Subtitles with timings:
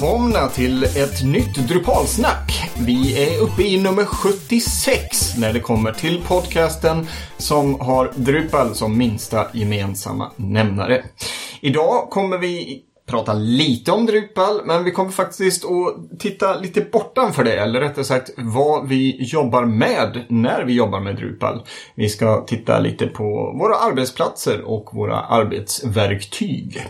[0.00, 2.70] välkomna till ett nytt Drupalsnack.
[2.86, 8.98] Vi är uppe i nummer 76 när det kommer till podcasten som har Drupal som
[8.98, 11.04] minsta gemensamma nämnare.
[11.60, 17.44] Idag kommer vi prata lite om Drupal, men vi kommer faktiskt att titta lite bortanför
[17.44, 21.62] det, eller rättare sagt vad vi jobbar med när vi jobbar med Drupal.
[21.94, 26.86] Vi ska titta lite på våra arbetsplatser och våra arbetsverktyg.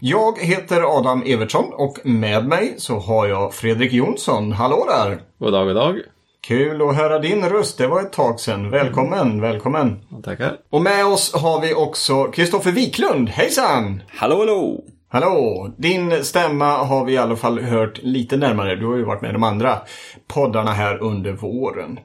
[0.00, 4.52] Jag heter Adam Evertsson och med mig så har jag Fredrik Jonsson.
[4.52, 5.20] Hallå där!
[5.38, 6.00] God dag, god dag.
[6.40, 7.78] Kul att höra din röst.
[7.78, 8.70] Det var ett tag sedan.
[8.70, 9.40] Välkommen, mm.
[9.40, 10.00] välkommen.
[10.24, 10.56] Tackar.
[10.70, 13.28] Och med oss har vi också Kristoffer Wiklund.
[13.28, 14.02] Hejsan!
[14.08, 14.84] Hallå, hallå!
[15.08, 15.70] Hallå!
[15.76, 18.76] Din stämma har vi i alla fall hört lite närmare.
[18.76, 19.78] Du har ju varit med i de andra
[20.26, 21.98] poddarna här under våren.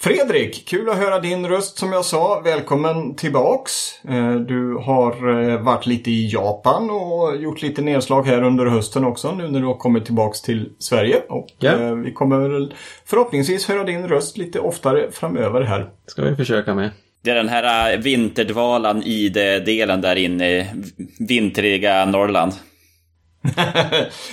[0.00, 2.40] Fredrik, kul att höra din röst som jag sa.
[2.44, 4.04] Välkommen tillbaks.
[4.08, 9.04] Eh, du har eh, varit lite i Japan och gjort lite nedslag här under hösten
[9.04, 11.16] också nu när du har kommit tillbaks till Sverige.
[11.28, 11.94] Och ja.
[11.94, 12.68] vi kommer
[13.04, 15.90] förhoppningsvis höra din röst lite oftare framöver här.
[16.06, 16.90] ska vi försöka med.
[17.22, 19.28] Det är den här vinterdvalan i
[19.66, 20.66] delen där inne i
[21.18, 22.52] vintriga Norrland.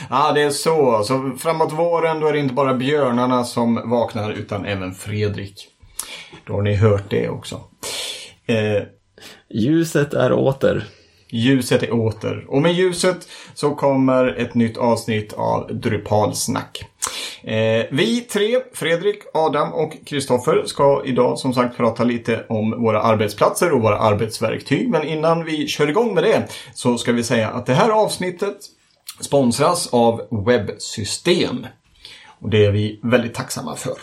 [0.10, 1.04] Ja, det är så.
[1.04, 5.68] Så framåt våren då är det inte bara björnarna som vaknar utan även Fredrik.
[6.46, 7.62] Då har ni hört det också.
[8.46, 8.84] Eh,
[9.50, 10.86] ljuset är åter.
[11.30, 12.46] Ljuset är åter.
[12.48, 16.86] Och med ljuset så kommer ett nytt avsnitt av Drupalsnack.
[17.44, 23.02] Eh, vi tre, Fredrik, Adam och Kristoffer, ska idag som sagt prata lite om våra
[23.02, 24.90] arbetsplatser och våra arbetsverktyg.
[24.90, 28.58] Men innan vi kör igång med det så ska vi säga att det här avsnittet
[29.20, 31.68] sponsras av Webbsystem.
[32.40, 33.98] Och det är vi väldigt tacksamma för.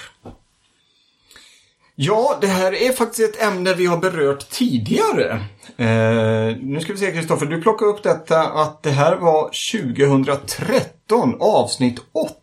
[1.95, 5.31] Ja, det här är faktiskt ett ämne vi har berört tidigare.
[5.77, 11.37] Eh, nu ska vi se Kristoffer, du plockade upp detta att det här var 2013,
[11.41, 12.35] avsnitt 8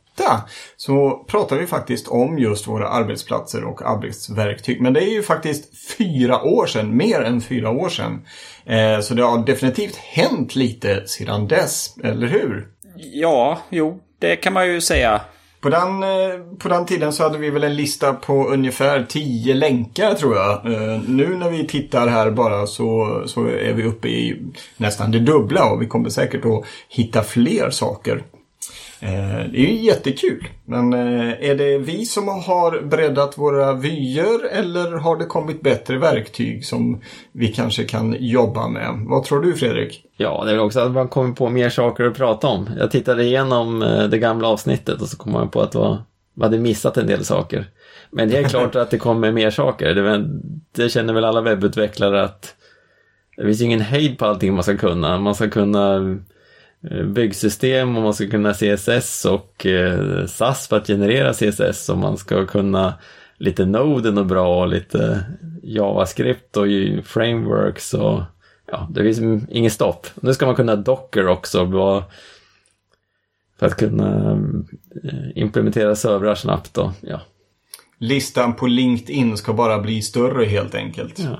[0.77, 4.81] så pratar vi faktiskt om just våra arbetsplatser och arbetsverktyg.
[4.81, 8.21] Men det är ju faktiskt fyra år sedan, mer än fyra år sedan.
[8.65, 12.67] Eh, så det har definitivt hänt lite sedan dess, eller hur?
[12.95, 15.21] Ja, jo, det kan man ju säga.
[15.61, 19.53] På den, eh, på den tiden så hade vi väl en lista på ungefär tio
[19.53, 20.65] länkar tror jag.
[20.65, 24.41] Eh, nu när vi tittar här bara så, så är vi uppe i
[24.77, 28.23] nästan det dubbla och vi kommer säkert att hitta fler saker.
[29.01, 30.47] Eh, det är ju jättekul.
[30.65, 35.97] Men eh, är det vi som har breddat våra vyer eller har det kommit bättre
[35.97, 37.01] verktyg som
[37.31, 39.05] vi kanske kan jobba med?
[39.07, 40.05] Vad tror du Fredrik?
[40.17, 42.69] Ja, det är väl också att man kommer på mer saker att prata om.
[42.79, 46.01] Jag tittade igenom eh, det gamla avsnittet och så kom man på att man
[46.41, 47.65] hade missat en del saker.
[48.11, 49.95] Men det är klart att det kommer mer saker.
[49.95, 50.29] Det,
[50.75, 52.55] det känner väl alla webbutvecklare att
[53.37, 55.17] det finns ingen hejd på allting man ska kunna.
[55.17, 55.99] Man ska kunna
[57.13, 62.17] byggsystem och man ska kunna CSS och eh, SAS för att generera CSS och man
[62.17, 62.93] ska kunna
[63.37, 65.25] lite Node och bra och lite
[65.63, 66.65] JavaScript och
[67.03, 68.21] frameworks och
[68.71, 70.07] ja, det finns inget stopp.
[70.15, 71.71] Nu ska man kunna Docker också
[73.59, 74.31] för att kunna
[75.03, 77.21] eh, implementera servrar snabbt och ja.
[77.97, 81.19] Listan på LinkedIn ska bara bli större helt enkelt.
[81.19, 81.39] Ja.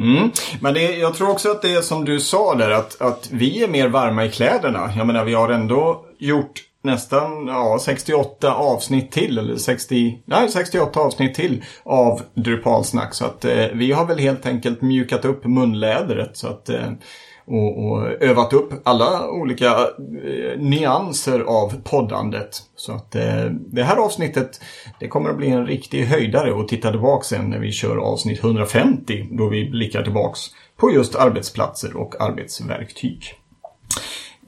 [0.00, 0.30] Mm.
[0.60, 3.62] Men det, jag tror också att det är som du sa där att, att vi
[3.62, 4.92] är mer varma i kläderna.
[4.96, 9.38] Jag menar vi har ändå gjort nästan ja, 68 avsnitt till.
[9.38, 13.14] Eller 60, nej, 68 avsnitt till av Drupalsnack.
[13.14, 16.36] Så att eh, vi har väl helt enkelt mjukat upp munlädret.
[16.36, 16.90] Så att eh,
[17.50, 22.62] och, och, övat upp alla olika eh, nyanser av poddandet.
[22.76, 24.60] Så att eh, det här avsnittet
[25.00, 28.44] det kommer att bli en riktig höjdare att titta tillbaka sen när vi kör avsnitt
[28.44, 30.40] 150 då vi blickar tillbaks
[30.76, 33.34] på just arbetsplatser och arbetsverktyg.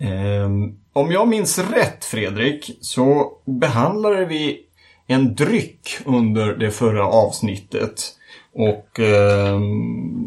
[0.01, 0.51] Eh,
[0.93, 4.61] om jag minns rätt Fredrik så behandlade vi
[5.07, 8.19] en dryck under det förra avsnittet.
[8.55, 9.61] Och eh,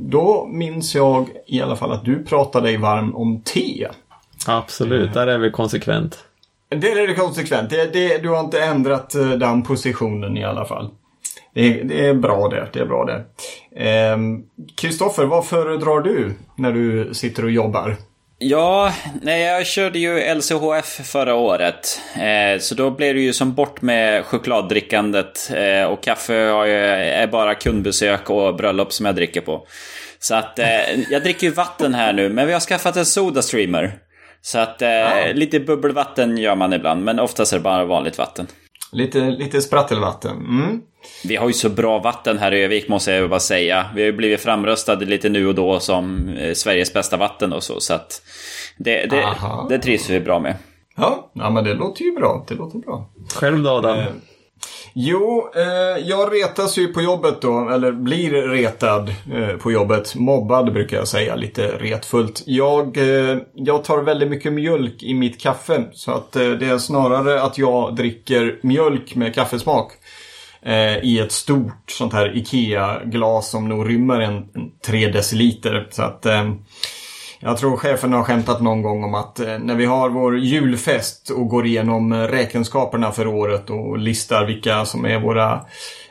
[0.02, 3.88] då minns jag i alla fall att du pratade dig varm om te.
[4.48, 6.26] Absolut, där är vi konsekvent.
[6.70, 7.70] Det är det konsekvent.
[7.70, 10.90] Det, det, du har inte ändrat eh, den positionen i alla fall.
[11.54, 12.70] Det, det är bra det.
[12.74, 13.24] Det är bra det.
[14.76, 17.96] Kristoffer, ehm, vad föredrar du när du sitter och jobbar?
[18.38, 22.02] Ja, nej, jag körde ju LCHF förra året.
[22.16, 25.52] Eh, så då blev det ju som bort med chokladdrickandet.
[25.54, 29.68] Eh, och kaffe jag, är bara kundbesök och bröllop som jag dricker på.
[30.20, 34.00] Så att eh, jag dricker ju vatten här nu, men vi har skaffat en Sodastreamer.
[34.42, 35.32] Så att eh, ja.
[35.34, 38.48] lite bubbelvatten gör man ibland, men oftast är det bara vanligt vatten.
[38.92, 40.38] Lite, lite sprattelvatten.
[40.38, 40.82] Mm.
[41.24, 43.86] Vi har ju så bra vatten här i Övik måste jag bara säga.
[43.96, 47.64] Vi har ju blivit framröstade lite nu och då som eh, Sveriges bästa vatten och
[47.64, 47.80] så.
[47.80, 48.22] Så att
[48.78, 49.36] det, det,
[49.70, 50.56] det trivs vi bra med.
[50.96, 52.46] Ja, ja men det låter ju bra.
[52.48, 53.10] Det låter bra.
[53.36, 53.98] Själv då Adam?
[54.98, 60.16] Jo, eh, jag retas ju på jobbet då, eller blir retad eh, på jobbet.
[60.16, 62.44] Mobbad brukar jag säga, lite retfullt.
[62.46, 65.84] Jag, eh, jag tar väldigt mycket mjölk i mitt kaffe.
[65.94, 69.92] Så att eh, det är snarare att jag dricker mjölk med kaffesmak
[70.62, 75.88] eh, i ett stort sånt här IKEA-glas som nog rymmer en, en 3 deciliter.
[75.92, 76.52] Så att eh,
[77.40, 81.30] jag tror chefen har skämtat någon gång om att eh, när vi har vår julfest
[81.30, 85.62] och går igenom eh, räkenskaperna för året och listar vilka som är våra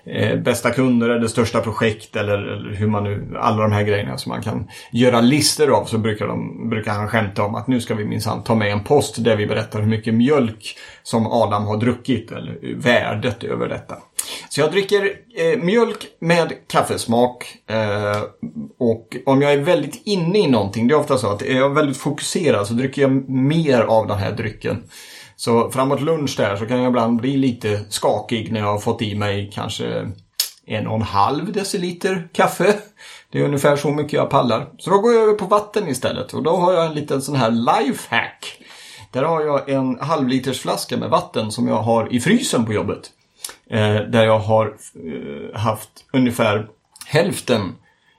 [0.07, 4.19] eh, bästa kunder eller största projekt eller, eller, hur man nu, alla de här grejerna
[4.19, 7.81] som man kan göra listor av så brukar, de, brukar han skämta om att nu
[7.81, 11.67] ska vi minsann ta med en post där vi berättar hur mycket mjölk som Adam
[11.67, 13.97] har druckit eller värdet över detta.
[14.49, 17.57] Så jag dricker eh, mjölk med kaffesmak.
[17.67, 18.23] Eh,
[18.79, 21.75] och om jag är väldigt inne i någonting, det är ofta så att är jag
[21.75, 24.83] väldigt fokuserad så dricker jag mer av den här drycken.
[25.45, 29.03] Så framåt lunch där så kan jag ibland bli lite skakig när jag har fått
[29.03, 30.13] i mig kanske
[30.67, 32.75] en och en halv deciliter kaffe.
[33.31, 34.67] Det är ungefär så mycket jag pallar.
[34.79, 37.37] Så då går jag över på vatten istället och då har jag en liten sån
[37.37, 38.59] här lifehack.
[39.13, 43.11] Där har jag en halvliters flaska med vatten som jag har i frysen på jobbet.
[43.71, 46.69] Eh, där jag har eh, haft ungefär
[47.07, 47.73] hälften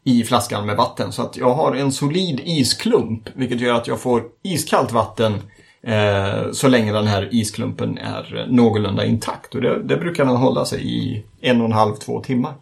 [0.03, 1.11] i flaskan med vatten.
[1.11, 5.41] Så att jag har en solid isklump vilket gör att jag får iskallt vatten
[5.85, 9.55] eh, så länge den här isklumpen är någorlunda intakt.
[9.55, 12.53] Och det, det brukar den hålla sig i en och en halv, två timmar.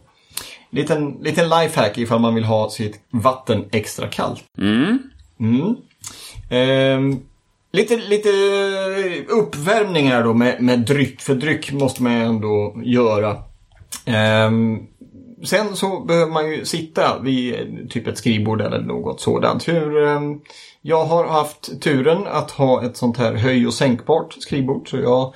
[0.70, 4.44] Liten, liten lifehack ifall man vill ha sitt vatten extra kallt.
[4.58, 5.00] Mm.
[5.40, 5.76] Mm.
[6.50, 7.20] Eh,
[7.76, 8.30] Lite, lite
[9.28, 13.38] uppvärmningar då med, med dryck, för dryck måste man ju ändå göra.
[14.48, 14.88] Um,
[15.44, 17.56] sen så behöver man ju sitta vid
[17.90, 19.68] typ ett skrivbord eller något sådant.
[19.68, 20.42] Hur, um,
[20.86, 25.34] jag har haft turen att ha ett sånt här höj och sänkbart skrivbord så jag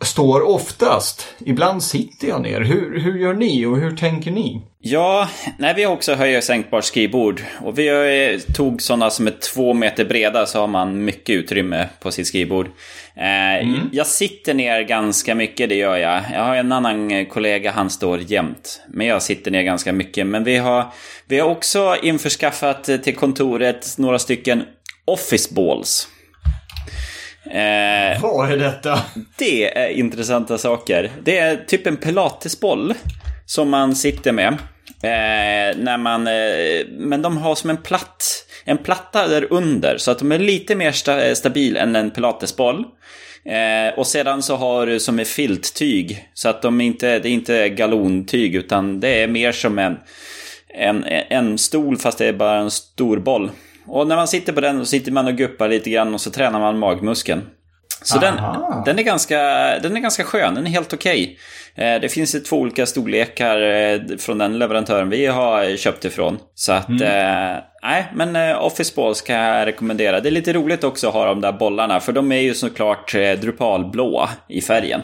[0.00, 1.34] står oftast.
[1.46, 2.60] Ibland sitter jag ner.
[2.60, 4.62] Hur, hur gör ni och hur tänker ni?
[4.80, 5.28] Ja,
[5.58, 7.42] nej, vi har också höj och sänkbart skrivbord.
[7.60, 12.10] Och vi tog sådana som är två meter breda så har man mycket utrymme på
[12.10, 12.66] sitt skrivbord.
[13.14, 13.90] Eh, mm.
[13.92, 16.22] Jag sitter ner ganska mycket, det gör jag.
[16.32, 18.82] Jag har en annan kollega, han står jämt.
[18.88, 20.26] Men jag sitter ner ganska mycket.
[20.26, 20.92] Men vi har,
[21.26, 24.62] vi har också införskaffat till kontoret några stycken
[25.04, 26.08] office balls.
[27.50, 29.00] Eh, Vad är detta?
[29.36, 31.10] Det är intressanta saker.
[31.22, 32.94] Det är typ en pilatesboll
[33.46, 34.52] som man sitter med.
[35.02, 38.24] Eh, när man, eh, men de har som en platt,
[38.64, 42.84] en platta där under så att de är lite mer sta, stabil än en pilatesboll.
[43.44, 47.32] Eh, och sedan så har du som ett filttyg så att de inte, det är
[47.32, 49.96] inte galontyg utan det är mer som en,
[50.68, 53.50] en, en stol fast det är bara en stor boll.
[53.88, 56.30] Och när man sitter på den så sitter man och guppar lite grann och så
[56.30, 57.42] tränar man magmuskeln.
[58.02, 58.34] Så den,
[58.84, 59.38] den, är ganska,
[59.78, 61.38] den är ganska skön, den är helt okej.
[61.74, 61.86] Okay.
[61.86, 66.38] Eh, det finns två olika storlekar eh, från den leverantören vi har köpt ifrån.
[66.54, 67.02] Så att, mm.
[67.02, 70.20] eh, nej, men Office Balls kan jag rekommendera.
[70.20, 73.12] Det är lite roligt också att ha de där bollarna, för de är ju såklart
[73.12, 75.00] drupalblå i färgen.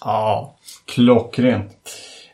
[0.00, 0.56] Ja,
[0.94, 1.72] klockrent.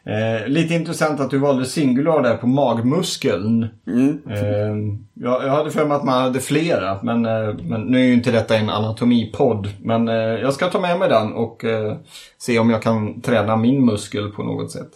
[0.06, 3.68] Eh, lite intressant att du valde singular där på magmuskeln.
[3.86, 4.22] Mm.
[4.30, 8.04] Eh, jag, jag, hade för mig att man hade flera, men, eh, men nu är
[8.04, 9.68] ju inte detta en anatomipodd.
[9.82, 11.96] Men eh, jag ska ta med mig den och eh,
[12.38, 14.90] se om jag kan träna min muskel på något sätt.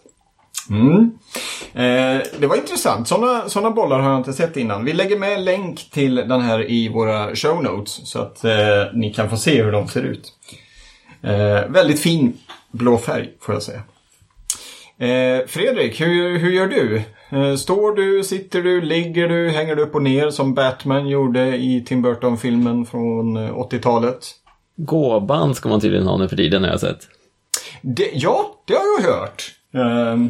[0.70, 1.10] Mm.
[1.72, 3.08] Eh, det var intressant.
[3.08, 4.84] Sådana såna bollar har jag inte sett innan.
[4.84, 8.44] Vi lägger med länk till den här i våra show notes så att
[8.94, 10.32] ni kan få se hur de ser ut.
[11.68, 12.38] väldigt fin
[12.70, 13.82] blå färg får jag säga.
[15.00, 17.02] Eh, Fredrik, hur, hur gör du?
[17.30, 21.56] Eh, står du, sitter du, ligger du, hänger du upp och ner som Batman gjorde
[21.56, 24.14] i Tim Burton-filmen från 80-talet?
[24.14, 26.98] Eh, Gåband ska man tydligen ha nu för tiden har jag sett.
[27.82, 29.54] Det, ja, det har jag hört.
[29.74, 30.26] Eh,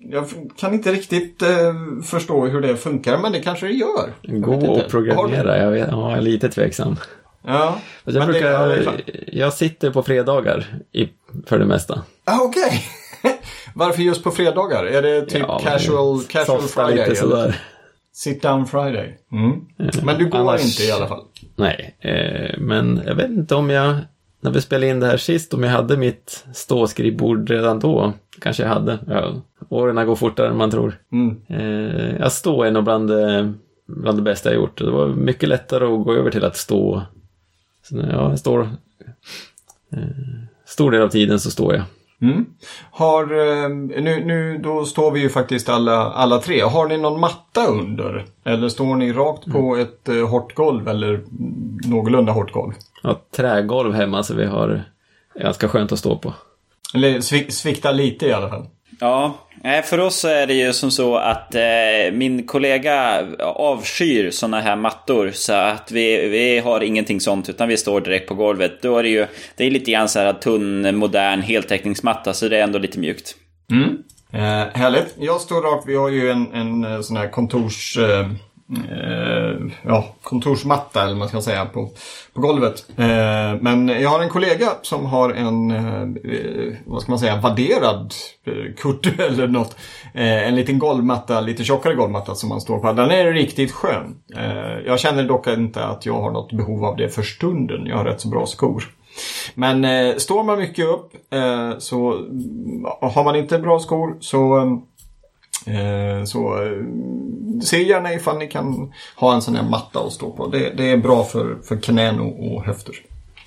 [0.00, 0.24] jag
[0.56, 1.74] kan inte riktigt eh,
[2.04, 4.12] förstå hur det funkar, men det kanske det gör.
[4.22, 6.96] Gå och programmera, jag, vet, ja, jag är lite tveksam.
[7.42, 9.02] Ja, jag, brukar, det,
[9.32, 11.08] jag sitter på fredagar i,
[11.46, 12.02] för det mesta.
[12.24, 12.62] Ah, Okej.
[12.62, 12.78] Okay.
[13.78, 14.84] Varför just på fredagar?
[14.84, 17.08] Är det typ ja, casual, casual Friday?
[17.08, 17.60] Lite sådär.
[18.12, 19.18] Sit down Friday.
[19.32, 19.66] Mm.
[20.02, 21.24] Men du går Annars, inte i alla fall?
[21.56, 23.96] Nej, eh, men jag vet inte om jag,
[24.40, 28.12] när vi spelade in det här sist, om jag hade mitt ståskrivbord redan då.
[28.40, 28.98] Kanske jag hade.
[29.06, 29.34] Ja,
[29.68, 30.98] åren går fortare än man tror.
[31.12, 31.40] Mm.
[31.48, 33.52] Eh, jag stå är nog bland det,
[33.86, 34.78] bland det bästa jag gjort.
[34.78, 37.02] Det var mycket lättare att gå över till att stå.
[37.82, 38.60] Så, ja, jag står...
[39.92, 39.98] Eh,
[40.66, 41.84] stor del av tiden så står jag.
[42.22, 42.46] Mm.
[42.90, 46.60] Har, eh, nu, nu då står vi ju faktiskt alla, alla tre.
[46.60, 48.24] Har ni någon matta under?
[48.44, 49.80] Eller står ni rakt på mm.
[49.80, 51.24] ett uh, hårt golv eller
[51.88, 52.72] någorlunda hårt golv?
[53.02, 54.84] Ja, trägolv hemma så vi har
[55.34, 56.34] ganska skönt att stå på.
[56.94, 57.20] Eller
[57.50, 58.66] svikta lite i alla fall.
[59.00, 59.38] Ja,
[59.84, 65.30] för oss är det ju som så att eh, min kollega avskyr sådana här mattor.
[65.34, 68.82] Så att vi, vi har ingenting sånt utan vi står direkt på golvet.
[68.82, 69.26] Då är det ju
[69.56, 73.34] det är lite grann så här tunn, modern heltäckningsmatta så det är ändå lite mjukt.
[73.70, 73.98] Mm.
[74.32, 75.14] Eh, härligt.
[75.18, 75.88] Jag står rakt.
[75.88, 77.98] Vi har ju en, en eh, sån här kontors...
[77.98, 78.26] Eh
[78.74, 81.90] eh, ja, kontorsmatta eller vad man ska säga på,
[82.34, 82.86] på golvet.
[82.96, 88.14] Eh, men jag har en kollega som har en, eh, vad ska man säga, vadderad
[88.46, 89.76] eh, kudde eller något.
[90.14, 92.92] Eh, en liten golvmatta, lite tjockare golvmatta som man står på.
[92.92, 94.16] Den är riktigt skön.
[94.36, 97.86] Eh, jag känner dock inte att jag har något behov av det för stunden.
[97.86, 98.84] Jag har rätt så bra skor.
[99.54, 104.56] Men eh, står man mycket upp eh, så mm, har man inte bra skor så
[104.56, 104.78] Eh,
[105.66, 106.82] Eh, så eh,
[107.62, 110.46] se gärna ifall ni kan ha en sån här matta att stå på.
[110.46, 112.94] Det, det är bra för, för knän och, och höfter.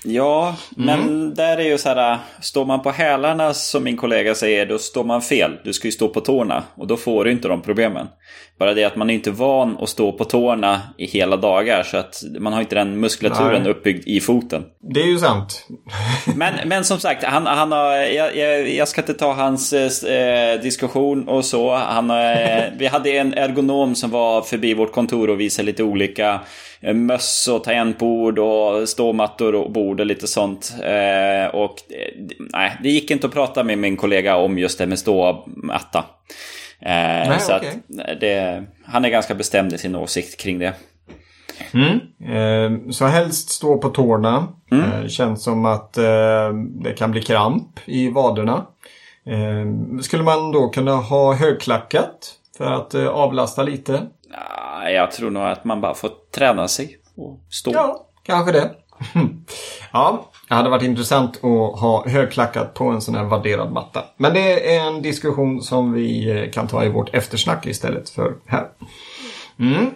[0.04, 1.34] Ja, men mm.
[1.34, 5.04] där är ju så här, står man på hälarna som min kollega säger, då står
[5.04, 5.56] man fel.
[5.64, 8.06] Du ska ju stå på tårna och då får du inte de problemen.
[8.58, 11.96] Bara det att man är inte van att stå på tårna i hela dagar så
[11.96, 13.70] att man har inte den muskulaturen Nej.
[13.72, 14.62] uppbyggd i foten.
[14.94, 15.66] Det är ju sant.
[16.36, 20.60] men, men som sagt, han, han har, jag, jag, jag ska inte ta hans eh,
[20.60, 21.74] diskussion och så.
[21.74, 26.30] Han, eh, vi hade en ergonom som var förbi vårt kontor och visade lite olika
[26.34, 26.40] Eh,
[26.80, 30.74] möss och tangentbord och ståmattor och bord och lite sånt.
[30.82, 34.86] Eh, och eh, nej, det gick inte att prata med min kollega om just det
[34.86, 36.04] med ståmatta.
[36.82, 37.68] Nej, så okay.
[37.68, 40.74] att det, han är ganska bestämd i sin åsikt kring det.
[41.72, 42.92] Mm.
[42.92, 44.48] så helst stå på tårna.
[44.70, 45.08] Mm.
[45.08, 45.92] känns som att
[46.82, 48.66] det kan bli kramp i vaderna.
[50.02, 54.06] skulle man då kunna ha högklackat för att avlasta lite?
[54.94, 57.72] Jag tror nog att man bara får träna sig och stå.
[57.74, 58.70] Ja, kanske det.
[59.92, 64.04] ja, det hade varit intressant att ha högklackat på en sån här vadderad matta.
[64.16, 68.34] Men det är en diskussion som vi eh, kan ta i vårt eftersnack istället för
[68.46, 68.68] här.
[69.58, 69.90] Mm.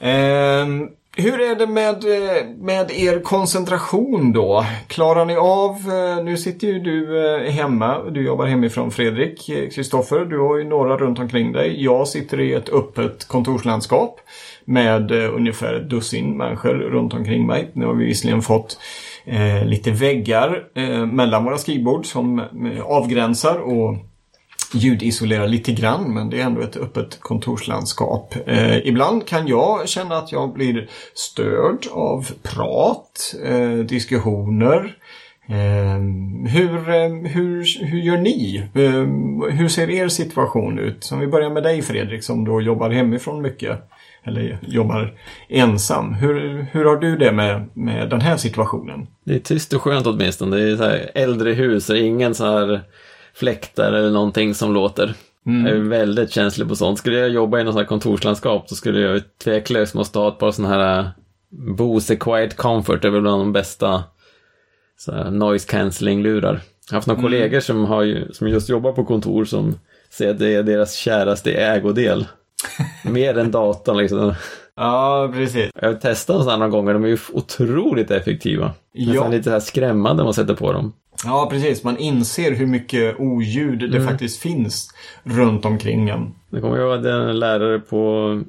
[0.00, 0.88] Ehm,
[1.20, 4.64] hur är det med, eh, med er koncentration då?
[4.86, 10.24] Klarar ni av, eh, nu sitter ju du eh, hemma, du jobbar hemifrån Fredrik, Kristoffer,
[10.24, 11.84] du har ju några runt omkring dig.
[11.84, 14.20] Jag sitter i ett öppet kontorslandskap
[14.64, 17.70] med ungefär ett dussin människor runt omkring mig.
[17.72, 18.78] Nu har vi visserligen fått
[19.24, 22.42] eh, lite väggar eh, mellan våra skrivbord som
[22.84, 23.96] avgränsar och
[24.72, 28.34] ljudisolerar lite grann men det är ändå ett öppet kontorslandskap.
[28.46, 34.96] Eh, ibland kan jag känna att jag blir störd av prat, eh, diskussioner.
[35.50, 36.00] Eh,
[36.52, 38.68] hur, eh, hur, hur gör ni?
[38.74, 41.08] Eh, hur ser er situation ut?
[41.12, 43.78] Om vi börjar med dig Fredrik som då jobbar hemifrån mycket.
[44.24, 45.14] Eller jobbar
[45.48, 46.14] ensam.
[46.14, 49.06] Hur, hur har du det med, med den här situationen?
[49.24, 50.56] Det är tyst och skönt åtminstone.
[50.56, 52.82] Det är så här äldre hus och ingen så här
[53.34, 55.14] fläktar eller någonting som låter.
[55.46, 55.66] Mm.
[55.66, 56.98] Jag är väldigt känslig på sånt.
[56.98, 60.38] Skulle jag jobba i något sånt här kontorslandskap så skulle jag tveklöst måste ha ett
[60.38, 61.06] par sådana här äh,
[61.76, 63.02] Bose Quiet Comfort.
[63.02, 64.04] Det är väl bland de bästa
[65.30, 66.60] noise cancelling-lurar.
[66.90, 67.30] Jag har haft några mm.
[67.30, 69.78] kollegor som, har ju, som just jobbar på kontor som
[70.10, 72.26] säger att det är deras käraste ägodel.
[73.04, 74.34] Mer än datorn liksom.
[74.76, 75.70] Ja, precis.
[75.74, 78.72] Jag har testat sådana några gånger, de är ju otroligt effektiva.
[78.92, 79.12] Ja.
[79.12, 80.92] Nästan lite så här skrämmande när man sätter på dem.
[81.24, 81.84] Ja, precis.
[81.84, 83.90] Man inser hur mycket oljud mm.
[83.90, 86.34] det faktiskt finns runt omkring en.
[86.50, 88.42] Det kommer jag ihåg en lärare på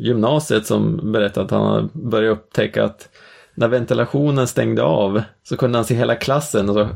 [0.00, 3.08] gymnasiet som berättade att han började upptäcka att
[3.54, 6.88] när ventilationen stängde av så kunde han se hela klassen och så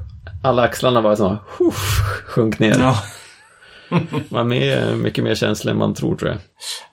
[0.43, 1.39] alla axlarna bara så
[2.27, 2.77] sjönk ner.
[2.79, 2.97] Ja.
[4.29, 6.39] Man är mycket mer känslig än man tror tror jag.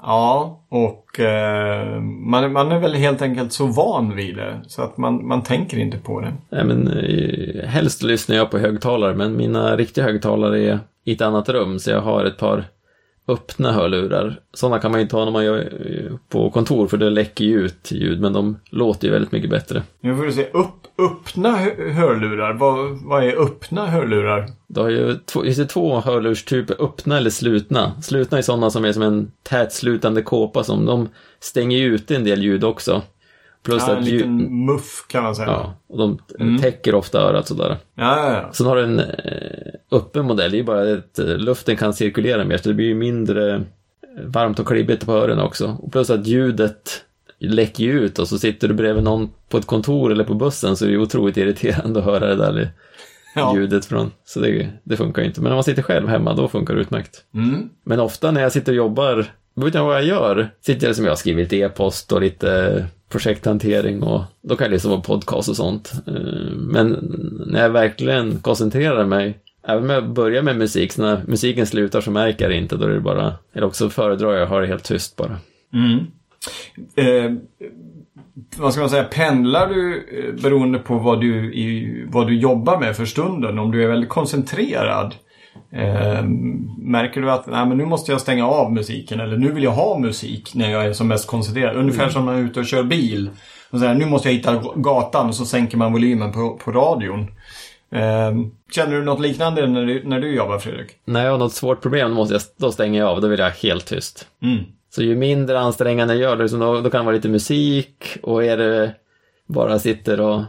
[0.01, 4.97] Ja, och eh, man, man är väl helt enkelt så van vid det så att
[4.97, 6.33] man, man tänker inte på det.
[6.49, 11.21] Nej, men eh, helst lyssnar jag på högtalare men mina riktiga högtalare är i ett
[11.21, 12.65] annat rum så jag har ett par
[13.29, 14.39] öppna hörlurar.
[14.53, 17.45] Sådana kan man ju inte ha när man gör eh, på kontor för det läcker
[17.45, 19.83] ju ut ljud men de låter ju väldigt mycket bättre.
[19.99, 21.57] Nu får du se, upp, öppna
[21.93, 24.45] hörlurar, vad, vad är öppna hörlurar?
[24.67, 28.01] Det har ju två, det två hörlurstyper, öppna eller slutna.
[28.01, 31.09] Slutna är sådana som är som en tätslutande kåpa som de
[31.39, 33.01] stänger ut en del ljud också.
[33.63, 35.47] Plus ja, en liten muff kan man säga.
[35.47, 36.61] Ja, och de mm.
[36.61, 37.77] täcker ofta örat sådär.
[37.95, 38.53] Ja, ja, ja.
[38.53, 42.45] Sen har du en eh, öppen modell, det är bara att eh, luften kan cirkulera
[42.45, 43.61] mer så det blir ju mindre eh,
[44.25, 45.77] varmt och klibbigt på öronen också.
[45.81, 47.05] Och plus att ljudet
[47.39, 50.75] läcker ju ut och så sitter du bredvid någon på ett kontor eller på bussen
[50.75, 52.71] så är det ju otroligt irriterande att höra det där
[53.35, 53.55] ja.
[53.55, 54.11] ljudet från.
[54.25, 55.41] Så det, det funkar inte.
[55.41, 57.23] Men om man sitter själv hemma, då funkar det utmärkt.
[57.33, 57.69] Mm.
[57.83, 60.49] Men ofta när jag sitter och jobbar, jag vad jag gör?
[60.61, 64.95] Sitter jag som jag har skrivit e-post och lite projekthantering och då kan jag lyssna
[64.95, 65.93] på podcast och sånt.
[66.07, 66.13] Eh,
[66.55, 66.89] men
[67.47, 69.37] när jag verkligen koncentrerar mig,
[69.69, 72.75] även om jag börjar med musik, så när musiken slutar så märker jag det inte,
[72.75, 75.37] då är det bara, eller också föredrar jag att ha det helt tyst bara.
[75.73, 75.99] Mm.
[76.95, 77.31] Eh,
[78.57, 82.79] vad ska man säga, pendlar du eh, beroende på vad du, i, vad du jobbar
[82.79, 83.59] med för stunden?
[83.59, 85.15] Om du är väldigt koncentrerad?
[85.71, 86.23] Eh,
[86.77, 89.71] märker du att nej, men nu måste jag stänga av musiken eller nu vill jag
[89.71, 91.75] ha musik när jag är som mest koncentrerad?
[91.75, 92.13] Ungefär mm.
[92.13, 93.29] som när man är ute och kör bil.
[93.69, 96.71] Och så här, nu måste jag hitta gatan och så sänker man volymen på, på
[96.71, 97.27] radion.
[97.91, 98.31] Eh,
[98.71, 100.91] känner du något liknande när du, när du jobbar Fredrik?
[101.05, 103.21] När jag har något svårt problem måste jag, då stänger jag av.
[103.21, 104.27] Då vill jag helt tyst.
[104.41, 104.63] Mm.
[104.89, 108.45] Så ju mindre ansträngande jag gör det, då, då kan det vara lite musik och
[108.45, 108.95] är det
[109.47, 110.41] bara sitter och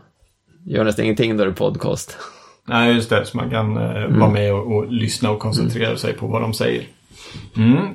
[0.66, 2.18] gör nästan ingenting, då är det podcast.
[2.64, 3.26] Nej, just det.
[3.26, 4.20] Så man kan eh, mm.
[4.20, 5.98] vara med och, och, lyssna och koncentrera mm.
[5.98, 6.84] sig på vad de säger.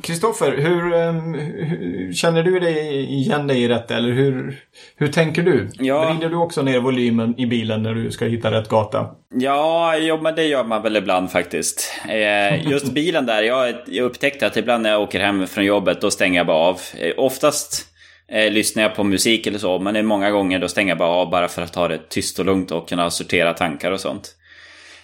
[0.02, 0.66] Kristoffer, mm.
[0.66, 3.98] hur, um, hur, känner du dig igen dig i detta?
[3.98, 4.60] Eller hur,
[4.96, 5.70] hur tänker du?
[5.80, 6.10] Ja.
[6.10, 9.08] Vrider du också ner volymen i bilen när du ska hitta rätt gata?
[9.34, 11.94] Ja, jo, men det gör man väl ibland faktiskt.
[12.10, 16.02] Eh, just bilen där, jag, jag upptäckte att ibland när jag åker hem från jobbet,
[16.02, 16.80] då stänger jag bara av.
[16.98, 17.86] Eh, oftast
[18.32, 20.98] eh, lyssnar jag på musik eller så, men det är många gånger då stänger jag
[20.98, 24.00] bara av bara för att ha det tyst och lugnt och kunna sortera tankar och
[24.00, 24.36] sånt.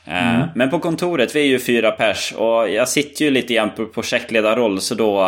[0.06, 0.48] Eh, mm.
[0.56, 3.86] Men på kontoret, vi är ju fyra pers och jag sitter ju lite grann på
[3.86, 5.22] projektledarroll så då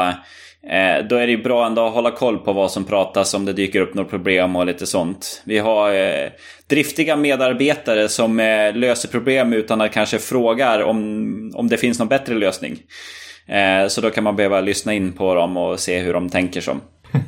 [0.70, 3.46] eh, då är det ju bra ändå att hålla koll på vad som pratas om
[3.46, 5.42] det dyker upp något problem och lite sånt.
[5.46, 6.30] Vi har eh,
[6.68, 8.38] driftiga medarbetare som
[8.75, 12.77] löser problem utan att kanske frågar om, om det finns någon bättre lösning.
[13.89, 16.82] Så då kan man behöva lyssna in på dem och se hur de tänker som.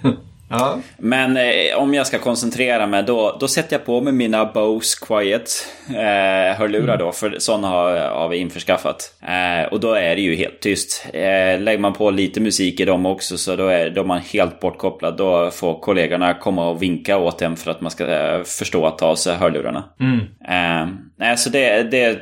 [0.49, 0.79] Ja.
[0.97, 5.05] Men eh, om jag ska koncentrera mig då, då sätter jag på mig mina Bose
[5.05, 5.49] Quiet
[5.89, 7.11] eh, hörlurar då.
[7.11, 9.13] För sådana har, har vi införskaffat.
[9.21, 11.05] Eh, och då är det ju helt tyst.
[11.13, 14.21] Eh, lägger man på lite musik i dem också så då är, då är man
[14.21, 15.17] helt bortkopplad.
[15.17, 18.97] Då får kollegorna komma och vinka åt en för att man ska eh, förstå att
[18.97, 19.83] ta av sig hörlurarna.
[19.99, 20.19] Mm.
[20.47, 22.19] Eh, nej, så det, det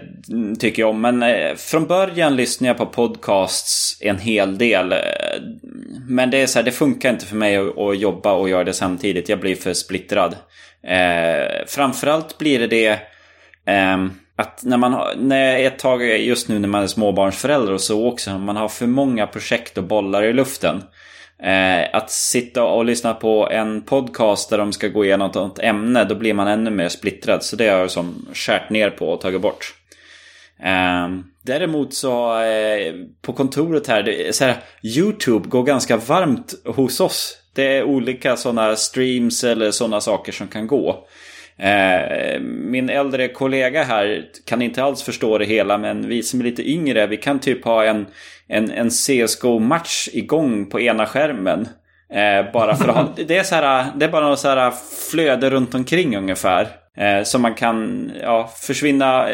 [0.59, 1.01] tycker jag om.
[1.01, 1.23] Men
[1.57, 4.93] från början lyssnade jag på podcasts en hel del.
[6.07, 8.63] Men det är så här, det funkar inte för mig att, att jobba och göra
[8.63, 9.29] det samtidigt.
[9.29, 10.35] Jag blir för splittrad.
[10.87, 12.99] Eh, framförallt blir det det
[13.73, 17.81] eh, att när man har, när ett tag just nu när man är småbarnsförälder och
[17.81, 20.83] så också, man har för många projekt och bollar i luften.
[21.43, 26.03] Eh, att sitta och lyssna på en podcast där de ska gå igenom något ämne,
[26.03, 27.43] då blir man ännu mer splittrad.
[27.43, 29.73] Så det har jag som skärt ner på och tagit bort.
[30.59, 31.09] Eh,
[31.41, 37.37] däremot så eh, på kontoret här, så här, YouTube går ganska varmt hos oss.
[37.55, 41.07] Det är olika sådana streams eller sådana saker som kan gå.
[41.57, 46.43] Eh, min äldre kollega här kan inte alls förstå det hela men vi som är
[46.43, 48.05] lite yngre vi kan typ ha en,
[48.47, 51.67] en, en CSGO-match igång på ena skärmen.
[52.13, 54.73] Eh, bara för att ha, det är så här, det är bara något så här
[55.11, 56.67] flöde runt omkring ungefär.
[56.97, 59.27] Eh, som man kan ja, försvinna,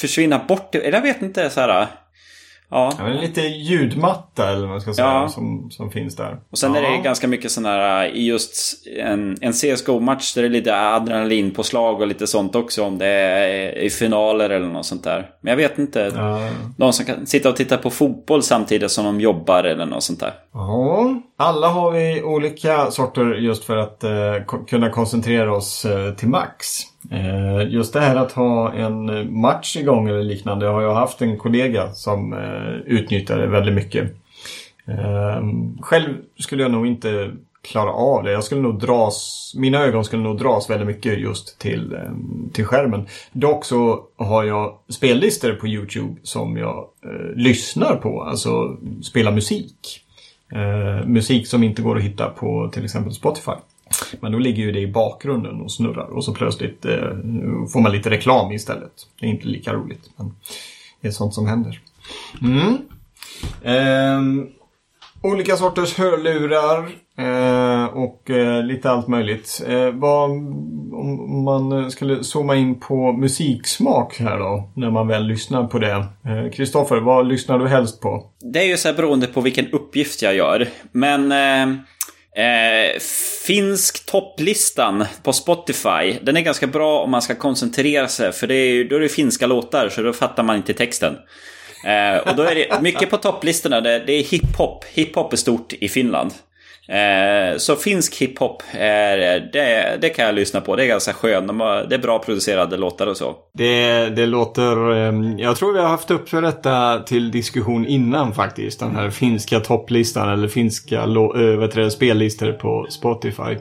[0.00, 0.74] försvinna bort.
[0.74, 1.88] Eller jag vet inte så här.
[2.70, 2.92] Ja.
[2.98, 5.28] ja lite ljudmatta eller vad man ska säga ja.
[5.28, 6.40] som, som finns där.
[6.50, 6.80] Och sen ja.
[6.80, 10.76] är det ganska mycket sån här i just en, en CSGO-match där det är lite
[10.76, 15.30] adrenalinpåslag och lite sånt också om det är i finaler eller något sånt där.
[15.40, 16.12] Men jag vet inte.
[16.14, 16.50] Ja.
[16.76, 20.20] Någon som kan sitta och titta på fotboll samtidigt som de jobbar eller något sånt
[20.20, 20.32] där.
[20.52, 24.10] Ja, alla har vi olika sorter just för att eh,
[24.68, 26.66] kunna koncentrera oss eh, till max.
[27.10, 31.38] Eh, just det här att ha en match igång eller liknande har jag haft en
[31.38, 34.14] kollega som utnyttjade utnyttjar det väldigt mycket.
[34.86, 35.42] Eh,
[35.80, 37.30] själv skulle jag nog inte
[37.62, 38.32] klara av det.
[38.32, 41.98] Jag skulle nog dras, mina ögon skulle nog dras väldigt mycket just till,
[42.52, 43.06] till skärmen.
[43.32, 50.04] Dock så har jag spellistor på Youtube som jag eh, lyssnar på, alltså spelar musik.
[50.52, 53.52] Eh, musik som inte går att hitta på till exempel Spotify.
[54.20, 57.10] Men då ligger ju det i bakgrunden och snurrar och så plötsligt eh,
[57.72, 58.92] får man lite reklam istället.
[59.20, 60.10] Det är inte lika roligt.
[60.16, 60.34] Men
[61.00, 61.80] det är sånt som händer.
[62.42, 62.78] Mm.
[63.62, 64.46] Eh,
[65.22, 69.62] olika sorters hörlurar eh, och eh, lite allt möjligt.
[69.66, 75.66] Eh, vad, om man skulle zooma in på musiksmak här då, när man väl lyssnar
[75.66, 76.06] på det.
[76.24, 78.24] Eh, Kristoffer, vad lyssnar du helst på?
[78.52, 80.68] Det är ju så här beroende på vilken uppgift jag gör.
[80.92, 81.76] Men eh,
[82.40, 82.98] Eh,
[83.46, 86.18] finsk topplistan på Spotify.
[86.22, 88.32] Den är ganska bra om man ska koncentrera sig.
[88.32, 91.16] För det är, då är det finska låtar så då fattar man inte texten.
[91.86, 93.80] Eh, och då är det mycket på topplistorna.
[93.80, 94.84] Det, det är hiphop.
[94.92, 96.32] Hiphop är stort i Finland.
[96.90, 98.62] Eh, så finsk hiphop,
[99.52, 100.76] det, det kan jag lyssna på.
[100.76, 101.46] Det är ganska skönt.
[101.46, 103.34] De har, det är bra producerade låtar och så.
[103.54, 104.92] Det, det låter...
[104.92, 108.80] Eh, jag tror vi har haft upp för detta till diskussion innan faktiskt.
[108.80, 111.02] Den här finska topplistan eller finska
[111.76, 113.56] äh, spellistor på Spotify.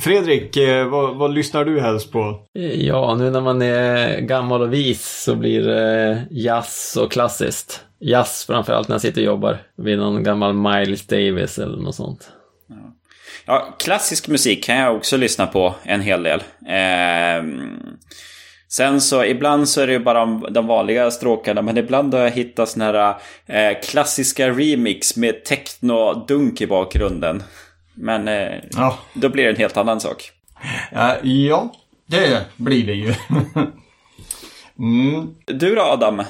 [0.00, 2.40] Fredrik, eh, vad, vad, lyssnar du helst på?
[2.74, 7.84] Ja, nu när man är gammal och vis så blir det jazz och klassiskt.
[8.00, 12.32] Jazz framförallt när jag sitter och jobbar vid någon gammal Miles Davis eller något sånt.
[13.46, 16.42] Ja, klassisk musik kan jag också lyssna på en hel del.
[16.66, 17.44] Eh,
[18.68, 22.20] sen så ibland så är det ju bara de, de vanliga stråkarna men ibland har
[22.20, 23.14] jag hittat såna här
[23.46, 27.42] eh, klassiska remix med techno-dunk i bakgrunden.
[27.94, 28.98] Men eh, ja.
[29.14, 30.30] då blir det en helt annan sak.
[31.22, 31.74] ja,
[32.06, 33.14] det blir det ju.
[34.78, 35.34] mm.
[35.46, 36.20] Du då Adam?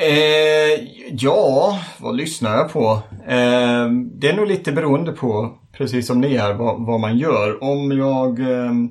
[0.00, 3.02] Eh, ja, vad lyssnar jag på?
[3.26, 7.64] Eh, det är nog lite beroende på, precis som ni är, vad, vad man gör.
[7.64, 8.90] Om jag, ehm,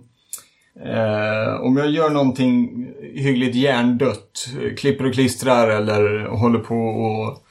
[0.85, 7.43] eh, om jag gör någonting hyggligt hjärndött, klipper och klistrar eller håller på och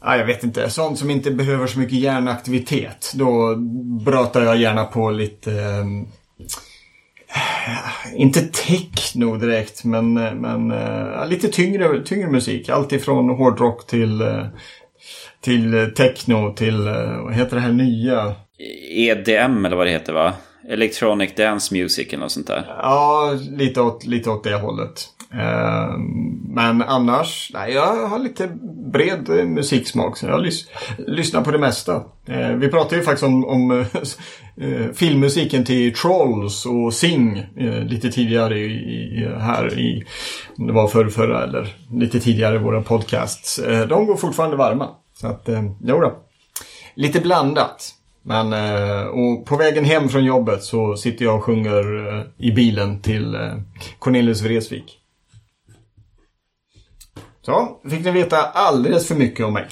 [0.00, 0.70] Ja, jag vet inte.
[0.70, 3.12] Sånt som inte behöver så mycket hjärnaktivitet.
[3.14, 3.58] Då
[4.04, 5.52] pratar jag gärna på lite...
[5.52, 6.06] Ehm,
[7.28, 12.68] eh, inte techno direkt, men, eh, men eh, lite tyngre, tyngre musik.
[12.68, 14.46] Allt ifrån hårdrock till, eh,
[15.46, 18.34] till techno till, uh, vad heter det här nya?
[18.90, 20.32] EDM eller vad det heter va?
[20.68, 22.64] Electronic Dance Music eller något sånt där.
[22.82, 25.08] Ja, lite åt, lite åt det hållet.
[26.48, 28.48] Men annars, nej, jag har lite
[28.92, 30.18] bred musiksmak.
[30.18, 32.02] Så jag lys lyssnar på det mesta.
[32.56, 33.70] Vi pratade ju faktiskt om, om
[34.60, 40.04] eh, filmmusiken till Trolls och Sing eh, lite tidigare i, i, här i,
[40.58, 43.58] om det var förr, förra eller lite tidigare i våra podcasts.
[43.58, 44.88] Eh, de går fortfarande varma.
[45.20, 46.12] Så att, eh, jodå.
[46.94, 47.92] Lite blandat.
[48.22, 52.52] Men, eh, och på vägen hem från jobbet så sitter jag och sjunger eh, i
[52.52, 53.54] bilen till eh,
[53.98, 54.98] Cornelius Vreeswijk.
[57.42, 59.66] Så, fick ni veta alldeles för mycket om mig.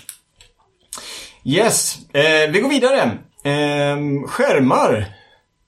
[1.44, 3.02] Yes, eh, vi går vidare.
[3.44, 5.06] Eh, skärmar.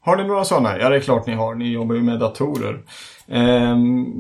[0.01, 0.79] Har ni några sådana?
[0.79, 1.55] Ja, det är klart ni har.
[1.55, 2.81] Ni jobbar ju med datorer.
[3.29, 3.77] Eh,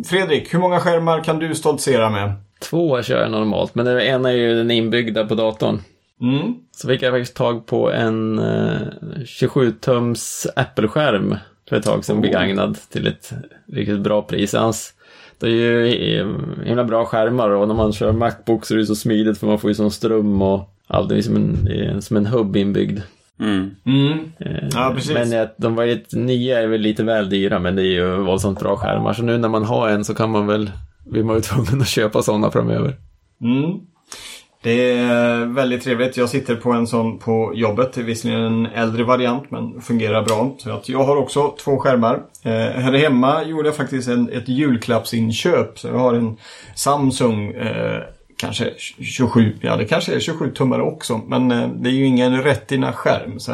[0.06, 2.32] Fredrik, hur många skärmar kan du stoltsera med?
[2.70, 5.80] Två kör jag normalt, men den ena är ju den inbyggda på datorn.
[6.20, 6.54] Mm.
[6.76, 8.80] Så fick jag faktiskt tag på en eh,
[9.24, 11.36] 27-tums Apple-skärm
[11.68, 12.22] för ett tag sedan oh.
[12.22, 13.32] begagnad till ett
[13.72, 14.54] riktigt bra pris.
[14.54, 14.94] Hans,
[15.38, 15.86] det är ju
[16.18, 16.26] eh,
[16.64, 19.58] himla bra skärmar och när man kör Macbook så är det så smidigt för man
[19.58, 21.08] får ju sån ström och allt.
[21.08, 23.00] Det är som en, som en hubb inbyggd.
[23.40, 23.70] Mm.
[23.84, 24.32] Mm.
[24.38, 25.14] Eh, ja, precis.
[25.14, 28.60] Men de var ju, nya är väl lite väl dyra men det är ju våldsamt
[28.60, 29.12] bra skärmar.
[29.12, 30.70] Så nu när man har en så kan man väl,
[31.10, 32.96] blir man ju tvungen att köpa sådana framöver.
[33.40, 33.80] Mm.
[34.62, 36.16] Det är väldigt trevligt.
[36.16, 37.92] Jag sitter på en sån på jobbet.
[37.92, 40.54] Det är visserligen en äldre variant men fungerar bra.
[40.58, 42.22] Så att jag har också två skärmar.
[42.42, 45.78] Eh, här hemma gjorde jag faktiskt en, ett julklappsinköp.
[45.78, 46.36] Så jag har en
[46.74, 48.02] Samsung eh,
[48.36, 51.20] kanske 27, ja det kanske är 27 tummare också.
[51.26, 53.40] Men eh, det är ju ingen Retina-skärm.
[53.40, 53.52] Så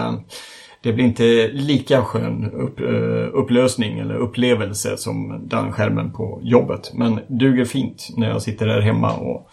[0.83, 6.91] det blir inte lika skön upp, eh, upplösning eller upplevelse som den skärmen på jobbet.
[6.95, 9.51] Men duger fint när jag sitter där hemma och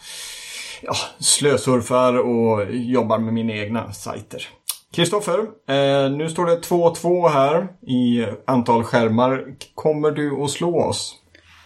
[0.82, 4.48] ja, slösurfar och jobbar med mina egna sajter.
[4.92, 5.38] Kristoffer,
[5.68, 9.44] eh, nu står det 2-2 här i antal skärmar.
[9.74, 11.14] Kommer du att slå oss?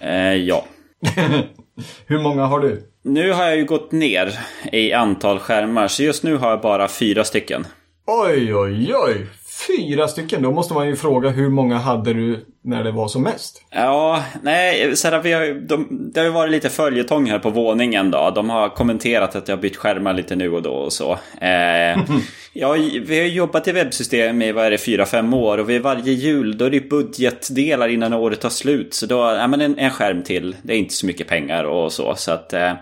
[0.00, 0.64] Eh, ja.
[2.06, 2.82] Hur många har du?
[3.02, 4.38] Nu har jag ju gått ner
[4.72, 7.66] i antal skärmar, så just nu har jag bara fyra stycken.
[8.06, 9.26] Oj, oj, oj!
[9.66, 10.42] Fyra stycken?
[10.42, 13.64] Då måste man ju fråga hur många hade du när det var som mest?
[13.70, 17.50] Ja, nej, så här, vi har, de, det har ju varit lite följetong här på
[17.50, 18.32] våningen då.
[18.34, 21.12] De har kommenterat att jag har bytt skärmar lite nu och då och så.
[21.40, 21.98] Eh,
[22.52, 22.72] ja,
[23.06, 26.12] vi har jobbat i webbsystem i, vad är det, fyra, fem år och vid varje
[26.12, 28.94] jul då är det budgetdelar innan året tar slut.
[28.94, 30.56] Så då, ja men en, en skärm till.
[30.62, 32.14] Det är inte så mycket pengar och så.
[32.14, 32.72] Så att, eh,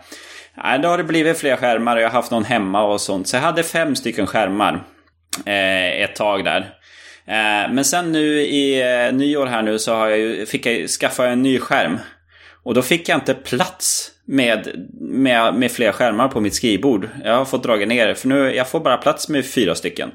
[0.83, 3.29] då har det blivit fler skärmar och jag har haft någon hemma och sånt.
[3.29, 4.85] Så jag hade fem stycken skärmar
[5.47, 6.61] Eh, ett tag där.
[7.27, 10.89] Eh, men sen nu i eh, nyår här nu så har jag ju, fick jag
[10.89, 11.99] skaffa en ny skärm.
[12.65, 17.09] Och då fick jag inte plats med, med, med fler skärmar på mitt skrivbord.
[17.25, 20.11] Jag har fått dra ner för nu jag får bara plats med fyra stycken.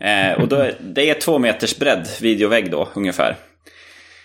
[0.00, 3.36] Eh, och då, det är två meters bredd videovägg då ungefär.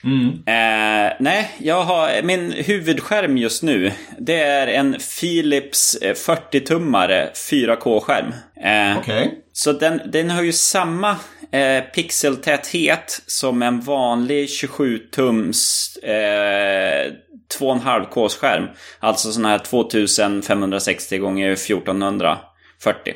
[0.03, 0.27] Mm.
[0.29, 8.33] Eh, nej, jag har, min huvudskärm just nu det är en Philips 40-tummare eh, 4K-skärm.
[8.63, 9.27] Eh, okay.
[9.53, 11.15] Så den, den har ju samma
[11.51, 17.11] eh, pixeltäthet som en vanlig 27-tums eh,
[17.59, 18.67] 2,5K-skärm.
[18.99, 21.11] Alltså sån här 2560 x
[21.71, 23.13] 1440.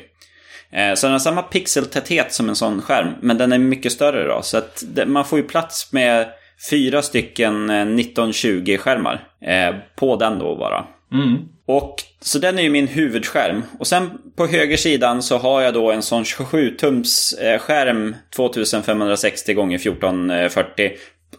[0.72, 4.28] Eh, så den har samma pixeltäthet som en sån skärm, men den är mycket större
[4.28, 4.42] då.
[4.42, 6.28] Så att man får ju plats med
[6.70, 10.84] fyra stycken 1920-skärmar eh, på den då bara.
[11.12, 11.38] Mm.
[11.66, 13.62] Och så den är ju min huvudskärm.
[13.78, 19.26] Och sen på höger sidan så har jag då en sån 27-tums eh, skärm 2560
[19.26, 20.90] x 1440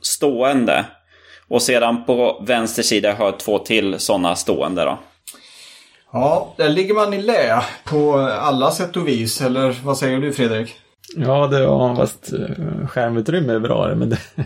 [0.01, 0.85] stående.
[1.47, 4.99] Och sedan på vänster sida har jag två till sådana stående då.
[6.13, 9.41] Ja, där ligger man i lä på alla sätt och vis.
[9.41, 10.75] Eller vad säger du Fredrik?
[11.15, 14.17] Ja, det var fast eh, skärmutrymme är bra men det,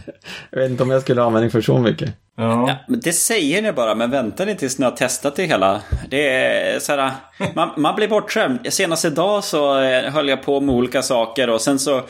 [0.49, 2.09] jag vet inte om jag skulle ha användning för så mycket.
[2.37, 2.67] Ja.
[2.67, 2.75] ja.
[2.87, 5.81] men det säger ni bara, men vänta ni tills ni har testat det hela.
[6.09, 7.11] Det är så här,
[7.55, 8.59] man, man blir bortskämd.
[8.73, 12.01] Senast idag så eh, höll jag på med olika saker och sen så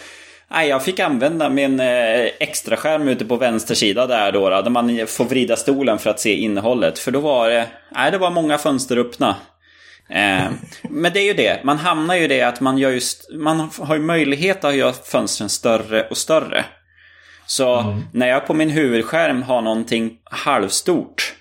[0.51, 4.69] Nej, jag fick använda min eh, extra skärm ute på vänster sida där då, där
[4.69, 6.99] man får vrida stolen för att se innehållet.
[6.99, 9.35] För då var det, nej, det var många fönster öppna.
[10.10, 10.52] Eh,
[10.89, 13.69] men det är ju det, man hamnar ju i det att man gör just, man
[13.80, 16.65] har ju möjlighet att göra fönstren större och större.
[17.45, 18.04] Så mm.
[18.13, 21.34] när jag på min huvudskärm har någonting halvstort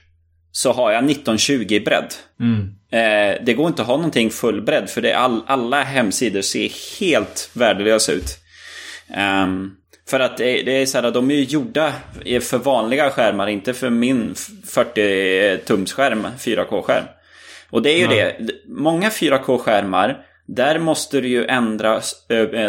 [0.52, 2.14] så har jag 1920 i bredd.
[2.40, 2.74] Mm.
[2.90, 7.00] Eh, det går inte att ha någonting full bredd för det all, alla hemsidor ser
[7.00, 8.38] helt värdelösa ut.
[9.44, 9.76] Um,
[10.11, 11.92] för att det, det, är så här, de är ju gjorda
[12.40, 17.04] för vanliga skärmar, inte för min 40-tumsskärm, 4K-skärm.
[17.70, 18.33] Och det är ju ja.
[18.38, 22.00] det, många 4K-skärmar, där måste du ju ändra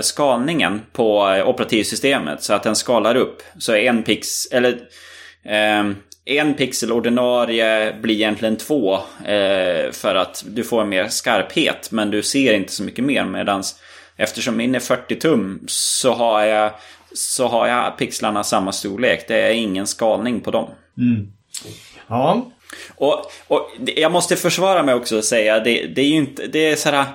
[0.02, 3.42] skalningen på operativsystemet så att den skalar upp.
[3.58, 4.72] Så en pix, eller
[5.46, 5.92] eh,
[6.26, 12.24] en pixel ordinarie blir egentligen två eh, för att du får mer skarphet men du
[12.24, 13.80] ser inte så mycket mer medans
[14.18, 16.72] eftersom min är 40 tum så har jag
[17.14, 19.28] så har jag pixlarna samma storlek.
[19.28, 20.70] Det är ingen skalning på dem.
[20.98, 21.32] Mm.
[22.08, 22.52] Ja,
[22.96, 26.70] och, och jag måste försvara mig också och säga, det, det är ju inte, det
[26.70, 27.06] är sådär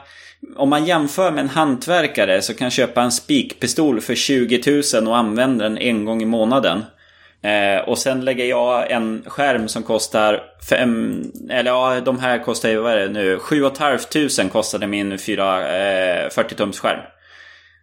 [0.57, 5.17] om man jämför med en hantverkare så kan köpa en spikpistol för 20 000 och
[5.17, 6.85] använda den en gång i månaden.
[7.43, 12.69] Eh, och sen lägger jag en skärm som kostar fem, eller ja, de här kostar
[12.69, 13.99] ju, vad är det nu, 7 500
[14.53, 17.01] kostade min 4, eh, 40 tums skärm.